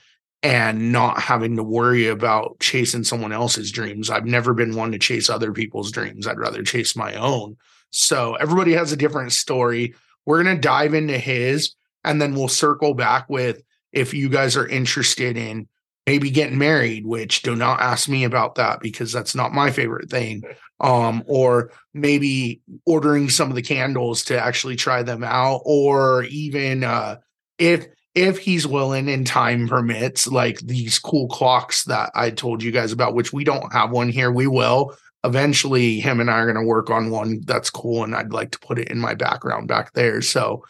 and 0.44 0.92
not 0.92 1.20
having 1.20 1.56
to 1.56 1.64
worry 1.64 2.08
about 2.08 2.60
chasing 2.60 3.04
someone 3.04 3.32
else's 3.32 3.72
dreams. 3.72 4.10
I've 4.10 4.26
never 4.26 4.54
been 4.54 4.76
one 4.76 4.92
to 4.92 5.00
chase 5.00 5.30
other 5.30 5.54
people's 5.54 5.92
dreams. 5.92 6.28
I'd 6.28 6.40
rather 6.40 6.64
chase 6.64 6.96
my 6.96 7.14
own. 7.14 7.58
So 7.92 8.36
everybody 8.36 8.74
has 8.74 8.92
a 8.92 8.98
different 8.98 9.32
story. 9.32 9.94
We're 10.26 10.44
going 10.44 10.56
to 10.56 10.62
dive 10.62 10.94
into 10.94 11.18
his 11.18 11.76
and 12.04 12.22
then 12.22 12.34
we'll 12.34 12.48
circle 12.48 12.94
back 12.94 13.30
with 13.30 13.62
if 13.92 14.14
you 14.14 14.30
guys 14.30 14.58
are 14.58 14.68
interested 14.68 15.38
in 15.38 15.68
maybe 16.08 16.32
getting 16.32 16.58
married, 16.58 17.06
which 17.06 17.42
do 17.42 17.56
not 17.56 17.82
ask 17.82 18.10
me 18.10 18.24
about 18.24 18.56
that 18.56 18.80
because 18.80 19.12
that's 19.12 19.36
not 19.36 19.54
my 19.54 19.70
favorite 19.70 20.10
thing 20.10 20.42
um, 20.80 21.24
or 21.28 21.72
maybe 21.94 22.62
ordering 22.86 23.30
some 23.30 23.50
of 23.50 23.56
the 23.56 23.62
candles 23.62 24.24
to 24.26 24.40
actually 24.40 24.76
try 24.76 25.04
them 25.04 25.24
out, 25.24 25.62
or 25.64 26.24
even 26.26 26.84
uh, 26.84 27.18
if 27.58 27.86
if 28.14 28.40
he's 28.40 28.68
willing 28.68 29.08
and 29.08 29.26
time 29.26 29.70
permits, 29.70 30.28
like 30.28 30.60
these 30.60 31.00
cool 31.00 31.30
clocks 31.30 31.86
that 31.86 32.12
I 32.14 32.30
told 32.30 32.62
you 32.62 32.72
guys 32.72 32.92
about, 32.92 33.14
which 33.14 33.32
we 33.32 33.46
don't 33.46 33.72
have 33.72 33.92
one 33.92 34.10
here. 34.10 34.32
We 34.32 34.48
will 34.48 34.98
eventually. 35.24 36.00
Him 36.00 36.20
and 36.20 36.30
I 36.30 36.40
are 36.40 36.52
going 36.52 36.64
to 36.64 36.68
work 36.68 36.90
on 36.90 37.12
one 37.12 37.42
that's 37.46 37.70
cool, 37.70 38.04
and 38.04 38.16
I'd 38.16 38.34
like 38.34 38.52
to 38.52 38.60
put 38.60 38.80
it 38.80 38.90
in 38.90 39.00
my 39.00 39.14
background 39.14 39.68
back 39.68 39.94
there. 39.94 40.22
So, 40.22 40.64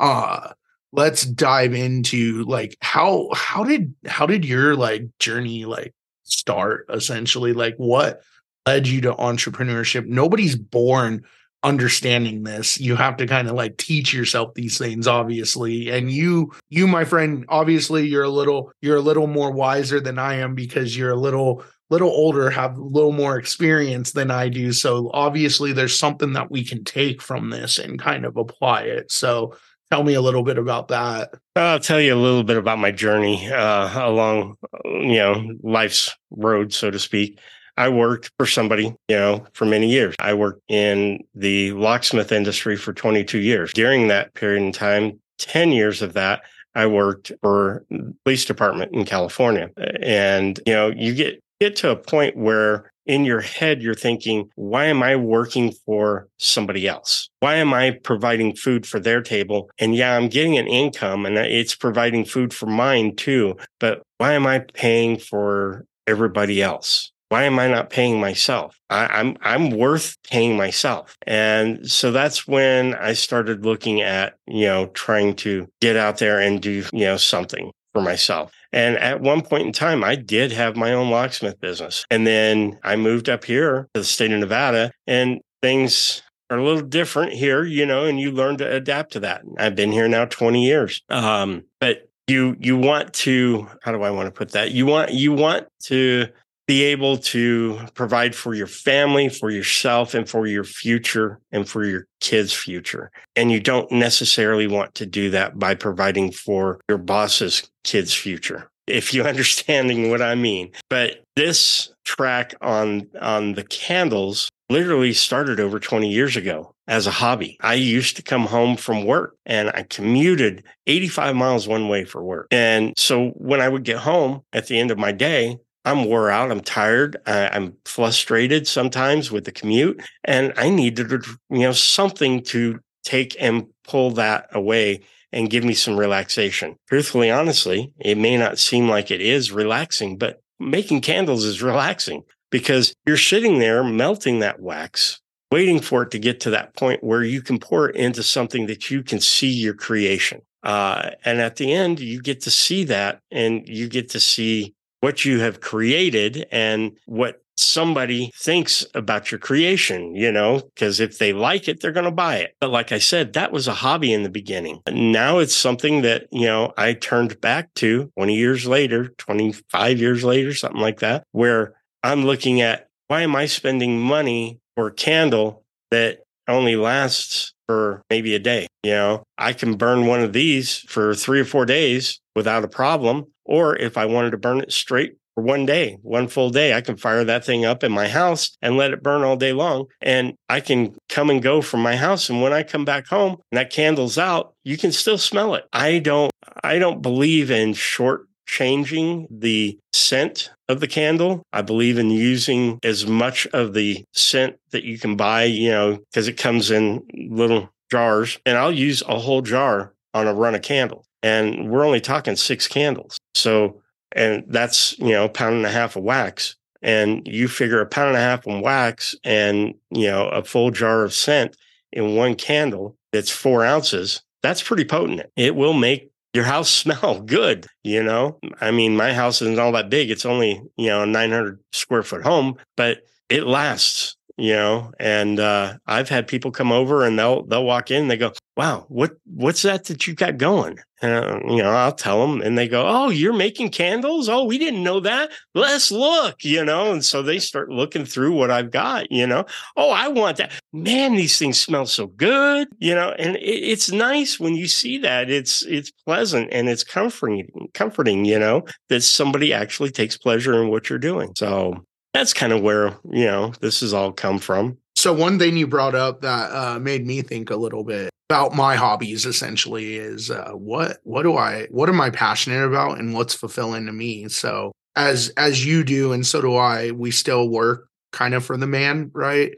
uh, 0.00 0.52
let's 0.92 1.22
dive 1.22 1.74
into 1.74 2.44
like 2.44 2.76
how 2.80 3.28
how 3.34 3.64
did 3.64 3.94
how 4.06 4.26
did 4.26 4.44
your 4.44 4.74
like 4.74 5.06
journey 5.18 5.64
like 5.64 5.94
start 6.22 6.86
essentially 6.88 7.52
like 7.52 7.74
what 7.76 8.22
led 8.66 8.86
you 8.86 9.00
to 9.00 9.14
entrepreneurship. 9.14 10.06
Nobody's 10.06 10.56
born 10.56 11.24
understanding 11.64 12.44
this 12.44 12.78
you 12.78 12.94
have 12.94 13.16
to 13.16 13.26
kind 13.26 13.48
of 13.48 13.56
like 13.56 13.76
teach 13.78 14.14
yourself 14.14 14.54
these 14.54 14.78
things 14.78 15.08
obviously 15.08 15.90
and 15.90 16.08
you 16.08 16.52
you 16.68 16.86
my 16.86 17.04
friend 17.04 17.44
obviously 17.48 18.06
you're 18.06 18.22
a 18.22 18.28
little 18.28 18.70
you're 18.80 18.96
a 18.96 19.00
little 19.00 19.26
more 19.26 19.50
wiser 19.50 19.98
than 19.98 20.20
i 20.20 20.34
am 20.34 20.54
because 20.54 20.96
you're 20.96 21.10
a 21.10 21.16
little 21.16 21.64
little 21.90 22.10
older 22.10 22.50
have 22.50 22.76
a 22.76 22.82
little 22.82 23.12
more 23.12 23.38
experience 23.38 24.12
than 24.12 24.30
i 24.30 24.48
do 24.48 24.72
so 24.72 25.10
obviously 25.12 25.72
there's 25.72 25.98
something 25.98 26.32
that 26.32 26.50
we 26.50 26.64
can 26.64 26.84
take 26.84 27.20
from 27.22 27.50
this 27.50 27.78
and 27.78 27.98
kind 27.98 28.24
of 28.24 28.36
apply 28.36 28.82
it 28.82 29.10
so 29.10 29.54
tell 29.90 30.02
me 30.02 30.14
a 30.14 30.20
little 30.20 30.42
bit 30.42 30.58
about 30.58 30.88
that 30.88 31.30
i'll 31.56 31.80
tell 31.80 32.00
you 32.00 32.14
a 32.14 32.16
little 32.16 32.44
bit 32.44 32.56
about 32.56 32.78
my 32.78 32.90
journey 32.90 33.50
uh, 33.50 34.06
along 34.06 34.56
you 34.84 35.16
know 35.16 35.50
life's 35.62 36.14
road 36.30 36.72
so 36.72 36.90
to 36.90 36.98
speak 36.98 37.38
I 37.78 37.88
worked 37.88 38.32
for 38.36 38.44
somebody, 38.44 38.92
you 39.06 39.16
know, 39.16 39.46
for 39.52 39.64
many 39.64 39.88
years. 39.88 40.16
I 40.18 40.34
worked 40.34 40.62
in 40.68 41.22
the 41.36 41.70
locksmith 41.74 42.32
industry 42.32 42.76
for 42.76 42.92
22 42.92 43.38
years. 43.38 43.72
During 43.72 44.08
that 44.08 44.34
period 44.34 44.64
in 44.64 44.72
time, 44.72 45.20
10 45.38 45.70
years 45.70 46.02
of 46.02 46.14
that, 46.14 46.42
I 46.74 46.86
worked 46.86 47.30
for 47.40 47.84
police 48.24 48.44
department 48.44 48.92
in 48.94 49.04
California. 49.04 49.70
And, 50.02 50.58
you 50.66 50.72
know, 50.72 50.88
you 50.88 51.14
get 51.14 51.40
get 51.60 51.76
to 51.76 51.90
a 51.90 51.96
point 51.96 52.36
where 52.36 52.90
in 53.06 53.24
your 53.24 53.40
head 53.40 53.82
you're 53.82 53.94
thinking, 53.94 54.50
why 54.54 54.84
am 54.84 55.02
I 55.02 55.16
working 55.16 55.72
for 55.86 56.28
somebody 56.36 56.86
else? 56.86 57.30
Why 57.40 57.54
am 57.54 57.72
I 57.72 57.98
providing 58.02 58.54
food 58.54 58.86
for 58.86 59.00
their 59.00 59.22
table? 59.22 59.70
And 59.78 59.94
yeah, 59.94 60.16
I'm 60.16 60.28
getting 60.28 60.58
an 60.58 60.68
income 60.68 61.24
and 61.24 61.38
it's 61.38 61.74
providing 61.74 62.24
food 62.24 62.52
for 62.52 62.66
mine 62.66 63.16
too, 63.16 63.56
but 63.80 64.02
why 64.18 64.34
am 64.34 64.46
I 64.46 64.60
paying 64.74 65.18
for 65.18 65.86
everybody 66.06 66.62
else? 66.62 67.10
why 67.28 67.44
am 67.44 67.58
I 67.58 67.68
not 67.68 67.90
paying 67.90 68.20
myself? 68.20 68.78
I, 68.88 69.04
am 69.04 69.36
I'm, 69.42 69.66
I'm 69.70 69.70
worth 69.70 70.16
paying 70.30 70.56
myself. 70.56 71.16
And 71.26 71.88
so 71.90 72.10
that's 72.10 72.48
when 72.48 72.94
I 72.94 73.12
started 73.12 73.64
looking 73.64 74.00
at, 74.00 74.34
you 74.46 74.66
know, 74.66 74.86
trying 74.88 75.36
to 75.36 75.68
get 75.80 75.96
out 75.96 76.18
there 76.18 76.40
and 76.40 76.60
do, 76.60 76.84
you 76.92 77.04
know, 77.04 77.16
something 77.16 77.70
for 77.92 78.00
myself. 78.00 78.52
And 78.72 78.98
at 78.98 79.20
one 79.20 79.42
point 79.42 79.66
in 79.66 79.72
time, 79.72 80.04
I 80.04 80.14
did 80.14 80.52
have 80.52 80.76
my 80.76 80.92
own 80.92 81.10
locksmith 81.10 81.60
business. 81.60 82.04
And 82.10 82.26
then 82.26 82.78
I 82.82 82.96
moved 82.96 83.28
up 83.28 83.44
here 83.44 83.88
to 83.94 84.00
the 84.00 84.04
state 84.04 84.30
of 84.30 84.40
Nevada 84.40 84.92
and 85.06 85.40
things 85.62 86.22
are 86.50 86.58
a 86.58 86.64
little 86.64 86.82
different 86.82 87.32
here, 87.32 87.64
you 87.64 87.84
know, 87.84 88.04
and 88.04 88.20
you 88.20 88.30
learn 88.30 88.56
to 88.58 88.70
adapt 88.70 89.12
to 89.12 89.20
that. 89.20 89.42
I've 89.58 89.74
been 89.74 89.92
here 89.92 90.08
now 90.08 90.24
20 90.26 90.64
years. 90.64 91.02
Um, 91.08 91.64
but 91.80 92.08
you 92.26 92.56
you 92.60 92.76
want 92.76 93.12
to 93.14 93.66
how 93.82 93.92
do 93.92 94.02
I 94.02 94.10
want 94.10 94.26
to 94.26 94.30
put 94.30 94.50
that? 94.52 94.72
You 94.72 94.86
want 94.86 95.12
you 95.12 95.32
want 95.32 95.66
to 95.84 96.28
be 96.68 96.84
able 96.84 97.16
to 97.16 97.80
provide 97.94 98.34
for 98.34 98.54
your 98.54 98.66
family, 98.66 99.30
for 99.30 99.50
yourself, 99.50 100.12
and 100.12 100.28
for 100.28 100.46
your 100.46 100.64
future 100.64 101.40
and 101.50 101.66
for 101.66 101.82
your 101.82 102.06
kids' 102.20 102.52
future. 102.52 103.10
And 103.34 103.50
you 103.50 103.58
don't 103.58 103.90
necessarily 103.90 104.66
want 104.66 104.94
to 104.96 105.06
do 105.06 105.30
that 105.30 105.58
by 105.58 105.74
providing 105.74 106.30
for 106.30 106.78
your 106.86 106.98
boss's 106.98 107.68
kids' 107.84 108.14
future. 108.14 108.70
If 108.86 109.14
you 109.14 109.22
understanding 109.24 110.10
what 110.10 110.20
I 110.20 110.34
mean. 110.34 110.70
But 110.90 111.24
this 111.36 111.90
track 112.04 112.54
on 112.60 113.08
on 113.20 113.54
the 113.54 113.64
candles 113.64 114.50
literally 114.70 115.14
started 115.14 115.60
over 115.60 115.80
20 115.80 116.10
years 116.10 116.36
ago 116.36 116.74
as 116.86 117.06
a 117.06 117.10
hobby. 117.10 117.56
I 117.62 117.74
used 117.74 118.16
to 118.16 118.22
come 118.22 118.44
home 118.44 118.76
from 118.76 119.04
work 119.04 119.36
and 119.46 119.70
I 119.70 119.84
commuted 119.84 120.64
85 120.86 121.36
miles 121.36 121.66
one 121.66 121.88
way 121.88 122.04
for 122.04 122.22
work. 122.22 122.48
And 122.50 122.92
so 122.98 123.30
when 123.36 123.62
I 123.62 123.68
would 123.68 123.84
get 123.84 123.98
home 123.98 124.42
at 124.52 124.66
the 124.66 124.78
end 124.78 124.90
of 124.90 124.98
my 124.98 125.12
day, 125.12 125.58
I'm 125.88 126.04
wore 126.04 126.30
out. 126.30 126.50
I'm 126.50 126.60
tired. 126.60 127.16
I'm 127.26 127.74
frustrated 127.84 128.68
sometimes 128.68 129.32
with 129.32 129.44
the 129.44 129.52
commute, 129.52 130.00
and 130.24 130.52
I 130.56 130.68
needed, 130.68 131.10
you 131.50 131.60
know, 131.60 131.72
something 131.72 132.42
to 132.44 132.80
take 133.04 133.36
and 133.40 133.66
pull 133.84 134.10
that 134.12 134.48
away 134.52 135.00
and 135.32 135.50
give 135.50 135.64
me 135.64 135.74
some 135.74 135.96
relaxation. 135.96 136.76
Truthfully, 136.88 137.30
honestly, 137.30 137.92
it 137.98 138.18
may 138.18 138.36
not 138.36 138.58
seem 138.58 138.88
like 138.88 139.10
it 139.10 139.20
is 139.20 139.52
relaxing, 139.52 140.18
but 140.18 140.42
making 140.58 141.00
candles 141.00 141.44
is 141.44 141.62
relaxing 141.62 142.22
because 142.50 142.94
you're 143.06 143.16
sitting 143.16 143.58
there 143.58 143.82
melting 143.84 144.40
that 144.40 144.60
wax, 144.60 145.20
waiting 145.50 145.80
for 145.80 146.02
it 146.02 146.10
to 146.10 146.18
get 146.18 146.40
to 146.40 146.50
that 146.50 146.74
point 146.74 147.02
where 147.02 147.22
you 147.22 147.42
can 147.42 147.58
pour 147.58 147.88
it 147.88 147.96
into 147.96 148.22
something 148.22 148.66
that 148.66 148.90
you 148.90 149.02
can 149.02 149.20
see 149.20 149.50
your 149.50 149.74
creation. 149.74 150.40
Uh, 150.62 151.10
and 151.24 151.40
at 151.40 151.56
the 151.56 151.72
end, 151.72 152.00
you 152.00 152.20
get 152.20 152.40
to 152.42 152.50
see 152.50 152.84
that 152.84 153.20
and 153.30 153.68
you 153.68 153.88
get 153.88 154.10
to 154.10 154.20
see 154.20 154.74
what 155.00 155.24
you 155.24 155.40
have 155.40 155.60
created 155.60 156.46
and 156.50 156.96
what 157.06 157.42
somebody 157.56 158.30
thinks 158.36 158.86
about 158.94 159.30
your 159.30 159.38
creation, 159.38 160.14
you 160.14 160.30
know, 160.30 160.60
because 160.74 161.00
if 161.00 161.18
they 161.18 161.32
like 161.32 161.68
it, 161.68 161.80
they're 161.80 161.92
going 161.92 162.04
to 162.04 162.10
buy 162.10 162.36
it. 162.36 162.54
But 162.60 162.70
like 162.70 162.92
I 162.92 162.98
said, 162.98 163.32
that 163.32 163.52
was 163.52 163.66
a 163.66 163.74
hobby 163.74 164.12
in 164.12 164.22
the 164.22 164.30
beginning. 164.30 164.80
Now 164.88 165.38
it's 165.38 165.56
something 165.56 166.02
that, 166.02 166.28
you 166.30 166.46
know, 166.46 166.72
I 166.76 166.92
turned 166.92 167.40
back 167.40 167.74
to 167.74 168.10
20 168.16 168.34
years 168.34 168.66
later, 168.66 169.08
25 169.18 169.98
years 169.98 170.24
later, 170.24 170.54
something 170.54 170.80
like 170.80 171.00
that, 171.00 171.24
where 171.32 171.74
I'm 172.02 172.24
looking 172.24 172.60
at 172.60 172.86
why 173.08 173.22
am 173.22 173.34
I 173.34 173.46
spending 173.46 173.98
money 173.98 174.60
for 174.76 174.88
a 174.88 174.92
candle 174.92 175.64
that 175.90 176.20
only 176.46 176.76
lasts 176.76 177.54
for 177.66 178.02
maybe 178.10 178.34
a 178.34 178.38
day? 178.38 178.66
You 178.82 178.92
know, 178.92 179.24
I 179.36 179.54
can 179.54 179.76
burn 179.76 180.06
one 180.06 180.20
of 180.20 180.32
these 180.32 180.78
for 180.80 181.14
three 181.14 181.40
or 181.40 181.44
four 181.44 181.66
days 181.66 182.20
without 182.38 182.64
a 182.64 182.68
problem. 182.68 183.26
Or 183.44 183.76
if 183.76 183.98
I 183.98 184.06
wanted 184.06 184.30
to 184.30 184.38
burn 184.38 184.60
it 184.60 184.72
straight 184.72 185.16
for 185.34 185.42
one 185.42 185.66
day, 185.66 185.98
one 186.02 186.28
full 186.28 186.50
day, 186.50 186.72
I 186.72 186.80
can 186.80 186.96
fire 186.96 187.24
that 187.24 187.44
thing 187.44 187.64
up 187.64 187.82
in 187.82 187.90
my 187.90 188.06
house 188.06 188.56
and 188.62 188.76
let 188.76 188.92
it 188.92 189.02
burn 189.02 189.22
all 189.22 189.36
day 189.36 189.52
long. 189.52 189.86
And 190.00 190.34
I 190.48 190.60
can 190.60 190.94
come 191.08 191.30
and 191.30 191.42
go 191.42 191.60
from 191.60 191.80
my 191.80 191.96
house. 191.96 192.30
And 192.30 192.40
when 192.40 192.52
I 192.52 192.62
come 192.62 192.84
back 192.84 193.08
home 193.08 193.38
and 193.50 193.58
that 193.58 193.70
candle's 193.70 194.18
out, 194.18 194.54
you 194.62 194.78
can 194.78 194.92
still 194.92 195.18
smell 195.18 195.54
it. 195.54 195.64
I 195.72 195.98
don't, 195.98 196.30
I 196.62 196.78
don't 196.78 197.02
believe 197.02 197.50
in 197.50 197.74
short 197.74 198.26
changing 198.46 199.26
the 199.30 199.78
scent 199.92 200.50
of 200.68 200.80
the 200.80 200.86
candle. 200.86 201.42
I 201.52 201.62
believe 201.62 201.98
in 201.98 202.10
using 202.10 202.78
as 202.84 203.06
much 203.06 203.46
of 203.48 203.74
the 203.74 204.04
scent 204.12 204.56
that 204.70 204.84
you 204.84 204.98
can 204.98 205.16
buy, 205.16 205.44
you 205.44 205.70
know, 205.70 205.98
because 206.10 206.28
it 206.28 206.36
comes 206.36 206.70
in 206.70 207.02
little 207.12 207.68
jars. 207.90 208.38
And 208.46 208.56
I'll 208.56 208.72
use 208.72 209.02
a 209.02 209.18
whole 209.18 209.42
jar 209.42 209.94
on 210.14 210.26
a 210.26 210.34
run 210.34 210.54
of 210.54 210.62
candles 210.62 211.07
and 211.22 211.70
we're 211.70 211.84
only 211.84 212.00
talking 212.00 212.36
six 212.36 212.66
candles. 212.68 213.18
So, 213.34 213.80
and 214.12 214.44
that's, 214.48 214.98
you 214.98 215.10
know, 215.10 215.24
a 215.24 215.28
pound 215.28 215.56
and 215.56 215.66
a 215.66 215.70
half 215.70 215.96
of 215.96 216.02
wax. 216.02 216.56
And 216.80 217.26
you 217.26 217.48
figure 217.48 217.80
a 217.80 217.86
pound 217.86 218.08
and 218.08 218.18
a 218.18 218.20
half 218.20 218.46
of 218.46 218.60
wax 218.60 219.14
and, 219.24 219.74
you 219.90 220.06
know, 220.06 220.28
a 220.28 220.44
full 220.44 220.70
jar 220.70 221.02
of 221.02 221.12
scent 221.12 221.56
in 221.92 222.14
one 222.14 222.34
candle 222.34 222.96
that's 223.12 223.30
four 223.30 223.64
ounces. 223.64 224.22
That's 224.42 224.62
pretty 224.62 224.84
potent. 224.84 225.22
It 225.36 225.56
will 225.56 225.72
make 225.72 226.10
your 226.34 226.44
house 226.44 226.70
smell 226.82 227.20
good. 227.20 227.66
You 227.82 228.02
know, 228.02 228.38
I 228.60 228.70
mean, 228.70 228.96
my 228.96 229.12
house 229.12 229.42
isn't 229.42 229.58
all 229.58 229.72
that 229.72 229.90
big. 229.90 230.10
It's 230.10 230.26
only, 230.26 230.62
you 230.76 230.86
know, 230.86 231.02
a 231.02 231.06
900 231.06 231.58
square 231.72 232.02
foot 232.02 232.22
home, 232.22 232.56
but 232.76 232.98
it 233.28 233.44
lasts 233.46 234.16
you 234.38 234.54
know 234.54 234.92
and 235.00 235.40
uh, 235.40 235.74
i've 235.86 236.08
had 236.08 236.26
people 236.26 236.50
come 236.50 236.70
over 236.72 237.04
and 237.04 237.18
they'll 237.18 237.42
they'll 237.46 237.64
walk 237.64 237.90
in 237.90 238.02
and 238.02 238.10
they 238.10 238.16
go 238.16 238.32
wow 238.56 238.86
what 238.88 239.12
what's 239.24 239.62
that 239.62 239.84
that 239.84 240.06
you 240.06 240.14
got 240.14 240.36
going? 240.36 240.78
Uh, 241.00 241.38
you 241.46 241.62
know 241.62 241.70
i'll 241.70 241.92
tell 241.92 242.26
them 242.26 242.42
and 242.42 242.58
they 242.58 242.66
go 242.66 242.84
oh 242.86 243.08
you're 243.08 243.32
making 243.32 243.70
candles? 243.70 244.28
Oh 244.28 244.44
we 244.44 244.58
didn't 244.58 244.82
know 244.82 244.98
that. 245.00 245.30
Let's 245.54 245.92
look 245.92 246.44
you 246.44 246.64
know 246.64 246.90
and 246.92 247.04
so 247.04 247.22
they 247.22 247.38
start 247.38 247.70
looking 247.70 248.04
through 248.04 248.32
what 248.32 248.50
i've 248.50 248.72
got 248.72 249.10
you 249.12 249.26
know. 249.26 249.44
Oh 249.76 249.90
i 249.90 250.08
want 250.08 250.38
that. 250.38 250.52
Man 250.72 251.14
these 251.14 251.38
things 251.38 251.58
smell 251.58 251.86
so 251.86 252.08
good 252.08 252.68
you 252.78 252.94
know 252.94 253.14
and 253.18 253.36
it, 253.36 253.40
it's 253.40 253.92
nice 253.92 254.40
when 254.40 254.54
you 254.54 254.66
see 254.66 254.98
that 254.98 255.30
it's 255.30 255.64
it's 255.66 255.90
pleasant 255.90 256.48
and 256.52 256.68
it's 256.68 256.84
comforting 256.84 257.68
comforting 257.74 258.24
you 258.24 258.38
know 258.38 258.64
that 258.88 259.02
somebody 259.02 259.52
actually 259.52 259.90
takes 259.90 260.16
pleasure 260.16 260.60
in 260.60 260.68
what 260.68 260.90
you're 260.90 260.98
doing 260.98 261.32
so 261.36 261.84
that's 262.14 262.32
kind 262.32 262.52
of 262.52 262.62
where 262.62 262.96
you 263.10 263.24
know 263.24 263.52
this 263.60 263.80
has 263.80 263.92
all 263.92 264.12
come 264.12 264.38
from. 264.38 264.78
So 264.96 265.12
one 265.12 265.38
thing 265.38 265.56
you 265.56 265.66
brought 265.66 265.94
up 265.94 266.22
that 266.22 266.50
uh, 266.50 266.78
made 266.80 267.06
me 267.06 267.22
think 267.22 267.50
a 267.50 267.56
little 267.56 267.84
bit 267.84 268.10
about 268.28 268.54
my 268.54 268.74
hobbies 268.74 269.24
essentially 269.24 269.96
is 269.96 270.30
uh, 270.30 270.50
what 270.50 270.98
what 271.04 271.22
do 271.22 271.36
i 271.36 271.66
what 271.70 271.88
am 271.88 272.00
i 272.00 272.10
passionate 272.10 272.64
about 272.64 272.98
and 272.98 273.14
what's 273.14 273.34
fulfilling 273.34 273.86
to 273.86 273.92
me? 273.92 274.28
So 274.28 274.72
as 274.96 275.30
as 275.36 275.64
you 275.64 275.84
do 275.84 276.12
and 276.12 276.26
so 276.26 276.40
do 276.40 276.56
i 276.56 276.90
we 276.90 277.10
still 277.10 277.48
work 277.48 277.88
kind 278.12 278.34
of 278.34 278.44
for 278.44 278.56
the 278.56 278.66
man 278.66 279.10
right 279.14 279.54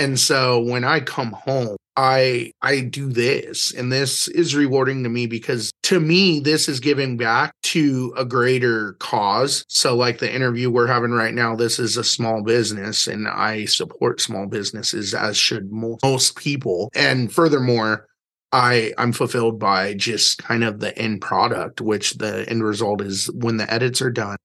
and 0.00 0.18
so 0.18 0.60
when 0.60 0.82
i 0.82 0.98
come 0.98 1.30
home 1.32 1.76
I 1.96 2.52
I 2.62 2.80
do 2.80 3.12
this 3.12 3.74
and 3.74 3.92
this 3.92 4.26
is 4.28 4.54
rewarding 4.54 5.02
to 5.02 5.10
me 5.10 5.26
because 5.26 5.70
to 5.82 6.00
me 6.00 6.40
this 6.40 6.66
is 6.66 6.80
giving 6.80 7.18
back 7.18 7.52
to 7.64 8.14
a 8.16 8.24
greater 8.24 8.94
cause. 8.94 9.66
So 9.68 9.94
like 9.96 10.18
the 10.18 10.32
interview 10.32 10.70
we're 10.70 10.86
having 10.86 11.10
right 11.10 11.34
now 11.34 11.56
this 11.56 11.78
is 11.78 11.98
a 11.98 12.04
small 12.04 12.42
business 12.42 13.06
and 13.06 13.28
I 13.28 13.66
support 13.66 14.22
small 14.22 14.46
businesses 14.46 15.12
as 15.12 15.36
should 15.36 15.70
most 15.70 16.36
people. 16.36 16.90
And 16.94 17.30
furthermore, 17.30 18.06
I 18.50 18.94
I'm 18.96 19.12
fulfilled 19.12 19.58
by 19.58 19.92
just 19.92 20.38
kind 20.38 20.64
of 20.64 20.80
the 20.80 20.96
end 20.96 21.20
product 21.20 21.82
which 21.82 22.14
the 22.14 22.48
end 22.48 22.64
result 22.64 23.02
is 23.02 23.30
when 23.34 23.58
the 23.58 23.70
edits 23.70 24.00
are 24.00 24.10
done, 24.10 24.38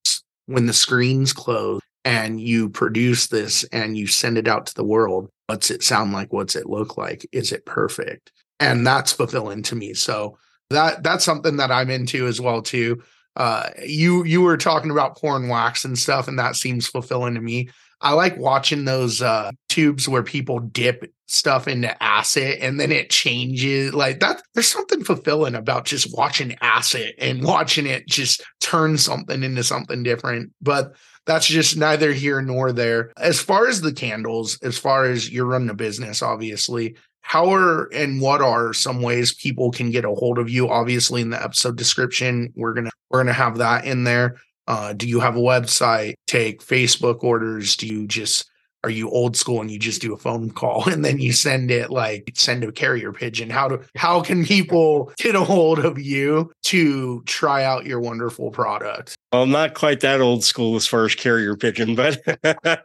when 0.44 0.66
the 0.66 0.74
screens 0.74 1.32
close 1.32 1.80
and 2.04 2.40
you 2.40 2.68
produce 2.68 3.28
this 3.28 3.64
and 3.72 3.96
you 3.96 4.06
send 4.06 4.36
it 4.36 4.46
out 4.46 4.66
to 4.66 4.74
the 4.74 4.84
world 4.84 5.30
what's 5.46 5.70
it 5.70 5.82
sound 5.82 6.12
like 6.12 6.32
what's 6.32 6.56
it 6.56 6.68
look 6.68 6.96
like? 6.96 7.26
Is 7.32 7.52
it 7.52 7.66
perfect? 7.66 8.32
And 8.60 8.86
that's 8.86 9.12
fulfilling 9.12 9.62
to 9.64 9.76
me. 9.76 9.94
So 9.94 10.38
that 10.70 11.02
that's 11.02 11.24
something 11.24 11.58
that 11.58 11.70
i'm 11.70 11.90
into 11.90 12.26
as 12.26 12.40
well 12.40 12.62
too. 12.62 13.02
Uh 13.36 13.70
you 13.84 14.24
you 14.24 14.40
were 14.40 14.56
talking 14.56 14.90
about 14.90 15.16
pouring 15.16 15.48
wax 15.48 15.84
and 15.84 15.98
stuff 15.98 16.28
and 16.28 16.38
that 16.38 16.56
seems 16.56 16.86
fulfilling 16.86 17.34
to 17.34 17.40
me. 17.40 17.68
I 18.00 18.12
like 18.12 18.36
watching 18.36 18.84
those 18.84 19.22
uh 19.22 19.52
tubes 19.68 20.08
where 20.08 20.22
people 20.22 20.58
dip 20.58 21.12
stuff 21.26 21.66
into 21.66 22.02
asset 22.02 22.58
and 22.60 22.78
then 22.78 22.92
it 22.92 23.10
changes 23.10 23.92
like 23.92 24.20
that 24.20 24.40
there's 24.54 24.68
something 24.68 25.02
fulfilling 25.02 25.56
about 25.56 25.84
just 25.84 26.16
watching 26.16 26.56
asset 26.60 27.12
and 27.18 27.42
watching 27.42 27.84
it 27.84 28.06
just 28.06 28.44
turn 28.60 28.96
something 28.96 29.42
into 29.42 29.64
something 29.64 30.04
different 30.04 30.52
but 30.60 30.94
that's 31.26 31.46
just 31.46 31.76
neither 31.76 32.12
here 32.12 32.40
nor 32.40 32.72
there. 32.72 33.12
As 33.18 33.40
far 33.40 33.66
as 33.66 33.80
the 33.80 33.92
candles, 33.92 34.58
as 34.62 34.78
far 34.78 35.04
as 35.04 35.28
you're 35.28 35.44
running 35.44 35.70
a 35.70 35.74
business, 35.74 36.22
obviously, 36.22 36.96
how 37.20 37.52
are 37.52 37.88
and 37.92 38.20
what 38.20 38.40
are 38.40 38.72
some 38.72 39.02
ways 39.02 39.34
people 39.34 39.72
can 39.72 39.90
get 39.90 40.04
a 40.04 40.14
hold 40.14 40.38
of 40.38 40.48
you? 40.48 40.68
Obviously, 40.68 41.20
in 41.20 41.30
the 41.30 41.42
episode 41.42 41.76
description, 41.76 42.52
we're 42.54 42.72
gonna 42.72 42.92
we're 43.10 43.18
gonna 43.18 43.32
have 43.32 43.58
that 43.58 43.84
in 43.84 44.04
there. 44.04 44.36
Uh, 44.68 44.92
do 44.92 45.08
you 45.08 45.18
have 45.18 45.36
a 45.36 45.40
website? 45.40 46.14
Take 46.28 46.64
Facebook 46.64 47.24
orders? 47.24 47.76
Do 47.76 47.88
you 47.88 48.06
just 48.06 48.48
are 48.84 48.90
you 48.90 49.10
old 49.10 49.36
school 49.36 49.60
and 49.60 49.70
you 49.70 49.78
just 49.78 50.00
do 50.00 50.12
a 50.12 50.16
phone 50.16 50.50
call 50.50 50.88
and 50.90 51.04
then 51.04 51.18
you 51.18 51.32
send 51.32 51.70
it 51.70 51.90
like 51.90 52.30
send 52.34 52.64
a 52.64 52.72
carrier 52.72 53.12
pigeon? 53.12 53.50
How 53.50 53.68
do 53.68 53.82
how 53.96 54.20
can 54.20 54.44
people 54.44 55.12
get 55.18 55.34
a 55.34 55.44
hold 55.44 55.78
of 55.78 55.98
you 55.98 56.52
to 56.64 57.22
try 57.26 57.64
out 57.64 57.86
your 57.86 58.00
wonderful 58.00 58.50
product? 58.50 59.16
Well 59.32 59.46
not 59.46 59.74
quite 59.74 60.00
that 60.00 60.20
old 60.20 60.44
school 60.44 60.76
as 60.76 60.86
far 60.86 61.04
as 61.04 61.14
carrier 61.14 61.56
pigeon 61.56 61.94
but 61.94 62.20
uh, 62.44 62.76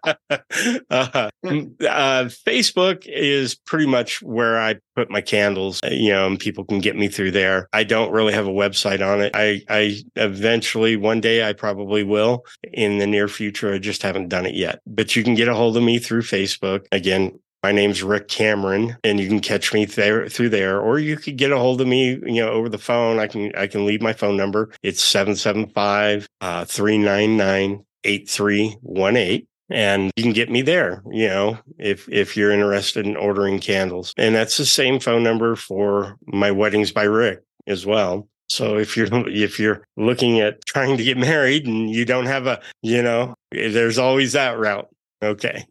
uh, 0.90 1.30
facebook 1.44 3.06
is 3.06 3.56
pretty 3.56 3.86
much 3.86 4.22
where 4.22 4.60
i 4.60 4.76
put 5.02 5.10
my 5.10 5.22
candles, 5.22 5.80
uh, 5.84 5.90
you 5.90 6.10
know, 6.10 6.28
and 6.28 6.38
people 6.38 6.64
can 6.64 6.80
get 6.80 6.96
me 6.96 7.08
through 7.08 7.32
there. 7.32 7.68
I 7.74 7.84
don't 7.84 8.12
really 8.12 8.34
have 8.34 8.46
a 8.46 8.52
website 8.52 9.06
on 9.06 9.20
it. 9.20 9.32
I, 9.34 9.64
I 9.68 9.98
eventually 10.16 10.96
one 10.96 11.22
day 11.22 11.48
I 11.48 11.54
probably 11.54 12.04
will 12.04 12.46
in 12.72 13.00
the 13.00 13.08
near 13.08 13.28
future. 13.28 13.74
I 13.74 13.80
just 13.80 14.04
haven't 14.04 14.30
done 14.30 14.46
it 14.46 14.54
yet, 14.54 14.80
but 14.86 15.16
you 15.16 15.24
can 15.24 15.34
get 15.34 15.48
a 15.48 15.56
hold 15.56 15.76
of 15.76 15.82
me 15.82 15.98
through 15.98 16.22
Facebook. 16.22 16.86
Again, 16.92 17.40
my 17.64 17.72
name's 17.72 18.04
Rick 18.04 18.28
Cameron, 18.28 18.96
and 19.04 19.20
you 19.20 19.28
can 19.28 19.40
catch 19.40 19.74
me 19.74 19.86
there 19.86 20.30
through 20.30 20.50
there, 20.50 20.80
or 20.80 21.00
you 21.00 21.18
could 21.18 21.38
get 21.38 21.52
a 21.52 21.58
hold 21.58 21.82
of 21.82 21.88
me, 21.88 22.20
you 22.24 22.44
know, 22.44 22.50
over 22.50 22.70
the 22.70 22.78
phone. 22.78 23.18
I 23.18 23.26
can 23.26 23.56
I 23.56 23.66
can 23.66 23.88
leave 23.88 24.04
my 24.04 24.14
phone 24.14 24.38
number. 24.38 24.72
It's 24.84 25.04
775 25.04 26.28
uh, 26.42 26.66
399 26.66 27.86
8318 28.04 29.48
and 29.72 30.12
you 30.16 30.24
can 30.24 30.34
get 30.34 30.50
me 30.50 30.62
there 30.62 31.02
you 31.12 31.28
know 31.28 31.58
if 31.78 32.08
if 32.10 32.36
you're 32.38 32.52
interested 32.52 33.06
in 33.06 33.16
ordering 33.16 33.60
candles. 33.60 34.14
And 34.18 34.36
that's 34.36 34.58
the 34.58 34.66
same 34.66 35.00
phone 35.00 35.24
number 35.24 35.56
for 35.56 36.18
my 36.26 36.52
weddings 36.52 36.92
by 36.92 37.04
rick 37.04 37.42
as 37.68 37.86
well. 37.86 38.28
So 38.50 38.78
if 38.78 38.98
you're 38.98 39.08
if 39.30 39.60
you're 39.60 39.86
looking 39.98 40.40
at 40.40 40.66
trying 40.66 40.98
to 40.98 41.04
get 41.04 41.18
married 41.18 41.66
and 41.66 41.90
you 41.90 42.06
don't 42.06 42.26
have 42.26 42.48
a 42.48 42.62
you 42.82 43.02
know 43.02 43.36
there's 43.52 43.98
always 43.98 44.34
that 44.34 44.60
route. 44.60 44.90
Okay. 45.24 45.66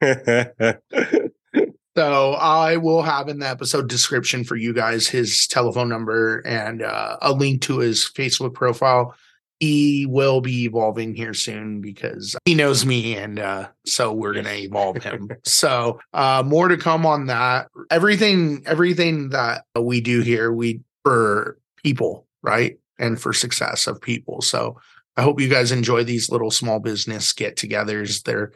So 1.96 2.34
i 2.34 2.76
will 2.76 3.02
have 3.02 3.28
in 3.28 3.40
the 3.40 3.48
episode 3.48 3.88
description 3.88 4.44
for 4.44 4.54
you 4.54 4.72
guys 4.72 5.08
his 5.08 5.48
telephone 5.48 5.88
number 5.88 6.38
and 6.46 6.82
uh, 6.82 7.16
a 7.20 7.32
link 7.32 7.62
to 7.62 7.78
his 7.78 8.04
facebook 8.04 8.54
profile 8.54 9.14
he 9.60 10.06
will 10.06 10.40
be 10.40 10.64
evolving 10.64 11.14
here 11.14 11.34
soon 11.34 11.82
because 11.82 12.34
he 12.46 12.54
knows 12.54 12.86
me 12.86 13.16
and 13.16 13.38
uh, 13.38 13.68
so 13.84 14.12
we're 14.12 14.32
going 14.32 14.46
to 14.46 14.58
evolve 14.58 14.96
him. 15.02 15.30
So 15.44 16.00
uh, 16.14 16.42
more 16.44 16.68
to 16.68 16.78
come 16.78 17.06
on 17.06 17.26
that. 17.26 17.68
Everything 17.90 18.62
everything 18.66 19.28
that 19.28 19.64
we 19.78 20.00
do 20.00 20.22
here 20.22 20.50
we 20.50 20.80
for 21.04 21.58
people 21.82 22.26
right? 22.42 22.78
And 22.98 23.20
for 23.20 23.32
success 23.32 23.86
of 23.86 24.00
people. 24.00 24.40
So 24.42 24.80
i 25.16 25.22
hope 25.22 25.40
you 25.40 25.48
guys 25.48 25.72
enjoy 25.72 26.04
these 26.04 26.30
little 26.30 26.50
small 26.50 26.80
business 26.80 27.32
get-togethers. 27.32 28.22
They're 28.22 28.52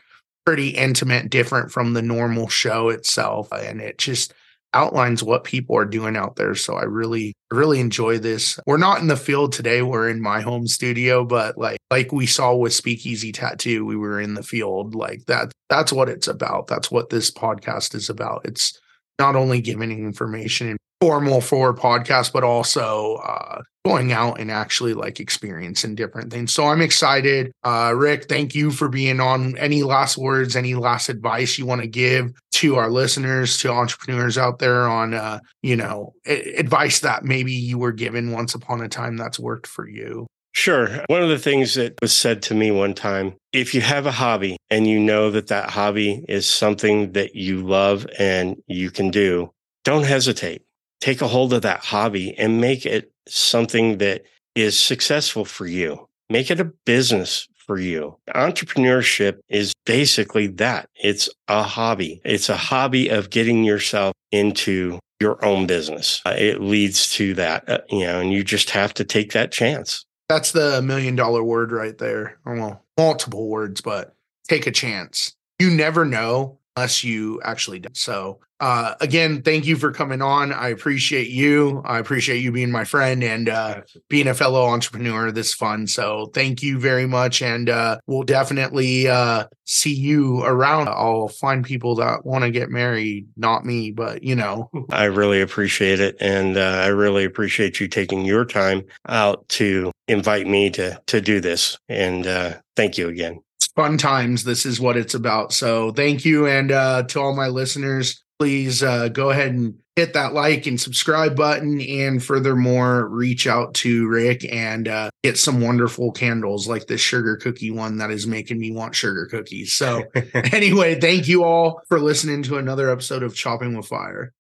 pretty 0.47 0.71
intimate 0.71 1.31
different 1.31 1.71
from 1.71 1.93
the 1.93 2.03
normal 2.03 2.49
show 2.49 2.89
itself 2.89 3.51
and 3.53 3.81
it 3.81 3.99
just 3.99 4.33
outlines 4.75 5.23
what 5.23 5.45
people 5.45 5.77
are 5.77 5.85
doing 5.85 6.17
out 6.17 6.37
there. 6.37 6.55
So 6.55 6.75
I 6.75 6.83
really, 6.83 7.35
really 7.51 7.81
enjoy 7.81 8.19
this. 8.19 8.59
We're 8.67 8.77
not 8.77 9.01
in 9.01 9.07
the 9.07 9.17
field 9.17 9.53
today. 9.53 9.83
We're 9.83 10.09
in 10.09 10.21
my 10.21 10.41
home 10.41 10.67
studio, 10.67 11.25
but 11.25 11.57
like, 11.57 11.79
like 11.91 12.13
we 12.13 12.27
saw 12.27 12.55
with 12.55 12.75
Speakeasy 12.75 13.33
Tattoo, 13.33 13.87
we 13.87 13.97
were 13.97 14.21
in 14.21 14.35
the 14.35 14.43
field. 14.43 14.95
Like 14.95 15.25
that, 15.27 15.53
that's 15.69 15.93
what 15.93 16.09
it's 16.09 16.29
about. 16.29 16.67
That's 16.67 16.91
what 16.91 17.11
this 17.11 17.31
podcast 17.31 17.95
is 17.95 18.11
about. 18.11 18.43
It's 18.45 18.79
not 19.19 19.37
only 19.37 19.61
giving 19.61 19.91
information 19.91 20.71
and 20.71 20.79
formal 21.01 21.41
for 21.41 21.75
podcast, 21.75 22.33
but 22.33 22.43
also 22.43 23.17
uh, 23.17 23.61
going 23.85 24.13
out 24.13 24.41
and 24.41 24.51
actually 24.51 24.95
like 24.95 25.21
experiencing 25.21 25.95
different 25.95 26.33
things. 26.33 26.53
So 26.53 26.67
I'm 26.67 26.81
excited. 26.81 27.53
Uh, 27.63 27.93
Rick, 27.95 28.29
thank 28.29 28.55
you 28.55 28.71
for 28.71 28.89
being 28.89 29.21
on. 29.21 29.57
Any 29.59 29.83
last 29.83 30.17
words, 30.17 30.57
any 30.57 30.75
last 30.75 31.09
advice 31.09 31.59
you 31.59 31.67
want 31.67 31.83
to 31.83 31.87
give 31.87 32.33
to 32.65 32.77
our 32.77 32.91
listeners, 32.91 33.59
to 33.59 33.71
entrepreneurs 33.71 34.39
out 34.39 34.59
there 34.59 34.89
on, 34.89 35.15
uh, 35.15 35.41
you 35.63 35.77
know, 35.77 36.15
advice 36.27 37.01
that 37.01 37.25
maybe 37.25 37.53
you 37.53 37.79
were 37.79 37.93
given 37.93 38.33
once 38.33 38.55
upon 38.55 38.81
a 38.81 38.89
time 38.89 39.17
that's 39.17 39.39
worked 39.39 39.67
for 39.67 39.89
you? 39.89 40.27
Sure. 40.53 41.05
One 41.09 41.23
of 41.23 41.29
the 41.29 41.39
things 41.39 41.75
that 41.75 41.95
was 42.01 42.13
said 42.13 42.43
to 42.43 42.55
me 42.55 42.71
one 42.71 42.95
time 42.95 43.35
if 43.53 43.75
you 43.75 43.81
have 43.81 44.07
a 44.07 44.13
hobby 44.13 44.57
and 44.71 44.87
you 44.87 45.01
know 45.01 45.31
that 45.31 45.49
that 45.49 45.71
hobby 45.71 46.25
is 46.29 46.47
something 46.47 47.13
that 47.13 47.35
you 47.35 47.67
love 47.67 48.07
and 48.19 48.57
you 48.67 48.91
can 48.91 49.11
do, 49.11 49.51
don't 49.85 50.05
hesitate 50.05 50.63
take 51.05 51.21
a 51.21 51.29
hold 51.29 51.53
of 51.53 51.61
that 51.61 51.81
hobby 51.81 52.35
and 52.39 52.63
make 52.63 52.87
it 52.87 53.13
something 53.29 53.99
that 53.99 54.23
is 54.55 54.79
successful 54.79 55.45
for 55.45 55.67
you. 55.67 56.09
Make 56.31 56.51
it 56.51 56.61
a 56.61 56.73
business 56.87 57.47
for 57.67 57.79
you. 57.79 58.17
Entrepreneurship 58.35 59.39
is 59.49 59.73
basically 59.87 60.47
that. 60.47 60.89
It's 61.03 61.29
a 61.49 61.63
hobby. 61.63 62.21
It's 62.25 62.49
a 62.49 62.57
hobby 62.57 63.09
of 63.09 63.31
getting 63.31 63.65
yourself 63.65 64.15
into 64.31 64.99
your 65.21 65.43
own 65.45 65.67
business. 65.67 66.21
Uh, 66.27 66.35
it 66.37 66.61
leads 66.61 67.11
to 67.13 67.35
that, 67.35 67.69
uh, 67.69 67.79
you 67.89 68.01
know, 68.01 68.21
and 68.21 68.33
you 68.33 68.45
just 68.45 68.71
have 68.71 68.93
to 68.95 69.05
take 69.05 69.33
that 69.33 69.53
chance. 69.53 70.05
That's 70.29 70.53
the 70.53 70.83
million 70.83 71.17
dollar 71.17 71.43
word 71.43 71.73
right 71.73 71.97
there. 71.97 72.39
Well, 72.45 72.83
multiple 72.97 73.49
words, 73.49 73.81
but 73.81 74.15
take 74.49 74.67
a 74.67 74.71
chance. 74.71 75.35
You 75.59 75.71
never 75.71 76.05
know 76.05 76.59
unless 76.77 77.05
you 77.05 77.41
actually 77.43 77.79
do. 77.79 77.89
So 77.93 78.41
uh, 78.61 78.95
again, 79.01 79.43
thank 79.43 79.67
you 79.67 79.77
for 79.77 79.93
coming 79.93 80.23
on. 80.23 80.53
I 80.53 80.69
appreciate 80.69 81.29
you. 81.29 81.83
I 81.85 81.99
appreciate 81.99 82.39
you 82.39 82.53
being 82.53 82.71
my 82.71 82.85
friend 82.85 83.23
and 83.23 83.49
uh, 83.49 83.83
being 84.09 84.29
a 84.29 84.35
fellow 84.35 84.65
entrepreneur. 84.65 85.31
This 85.31 85.53
fun. 85.53 85.87
So 85.87 86.31
thank 86.33 86.63
you 86.63 86.79
very 86.79 87.07
much. 87.07 87.43
And 87.43 87.69
uh, 87.69 87.99
we'll 88.07 88.23
definitely 88.23 89.09
uh, 89.09 89.47
see 89.65 89.93
you 89.93 90.43
around. 90.45 90.89
I'll 90.89 91.29
find 91.29 91.65
people 91.65 91.97
that 91.97 92.25
want 92.25 92.45
to 92.45 92.51
get 92.51 92.71
married, 92.71 93.27
not 93.37 93.67
me, 93.67 93.91
but 93.91 94.23
you 94.23 94.37
know. 94.37 94.71
I 94.91 95.05
really 95.05 95.43
appreciate 95.43 96.01
it. 96.01 96.17
And 96.21 96.57
uh, 96.57 96.81
I 96.83 96.87
really 96.87 97.25
appreciate 97.25 97.81
you 97.81 97.89
taking 97.89 98.25
your 98.25 98.45
time 98.45 98.83
out 99.09 99.47
to 99.51 99.93
invite 100.09 100.47
me 100.47 100.71
to, 100.71 101.01
to 101.07 101.21
do 101.21 101.41
this. 101.41 101.77
And 101.89 102.27
uh, 102.27 102.55
thank 102.77 102.99
you 102.99 103.09
again 103.09 103.41
fun 103.77 103.99
times. 103.99 104.45
This 104.45 104.67
is 104.67 104.81
what 104.81 104.97
it's 104.97 105.15
about. 105.15 105.53
So 105.53 105.93
thank 105.93 106.25
you. 106.25 106.47
And 106.47 106.71
uh, 106.71 107.05
to 107.05 107.21
all 107.21 107.35
my 107.35 107.49
listeners, 107.49 108.23
please 108.39 108.83
uh, 108.83 109.09
go 109.09 109.31
ahead 109.31 109.53
and 109.53 109.75
hit 109.97 110.13
that 110.15 110.35
like 110.35 110.67
and 110.67 110.81
subscribe 110.81 111.37
button. 111.37 111.81
And 111.81 112.23
furthermore, 112.23 113.09
reach 113.09 113.47
out 113.47 113.75
to 113.75 114.09
Rick 114.09 114.45
and 114.51 114.89
uh, 114.89 115.11
get 115.23 115.39
some 115.39 115.61
wonderful 115.61 116.13
candles 116.13 116.69
like 116.69 116.87
this 116.87 117.01
sugar 117.01 117.37
cookie 117.37 117.71
one 117.71 117.99
that 117.99 118.11
is 118.11 118.27
making 118.27 118.59
me 118.59 118.73
want 118.73 118.95
sugar 118.95 119.27
cookies. 119.27 119.73
So, 119.73 120.05
anyway, 120.35 121.01
thank 121.01 121.29
you 121.29 121.45
all 121.45 121.81
for 121.89 122.01
listening 122.01 122.43
to 122.45 122.59
another 122.59 122.91
episode 122.91 123.23
of 123.23 123.35
Chopping 123.35 123.77
with 123.77 123.87
Fire. 123.87 124.33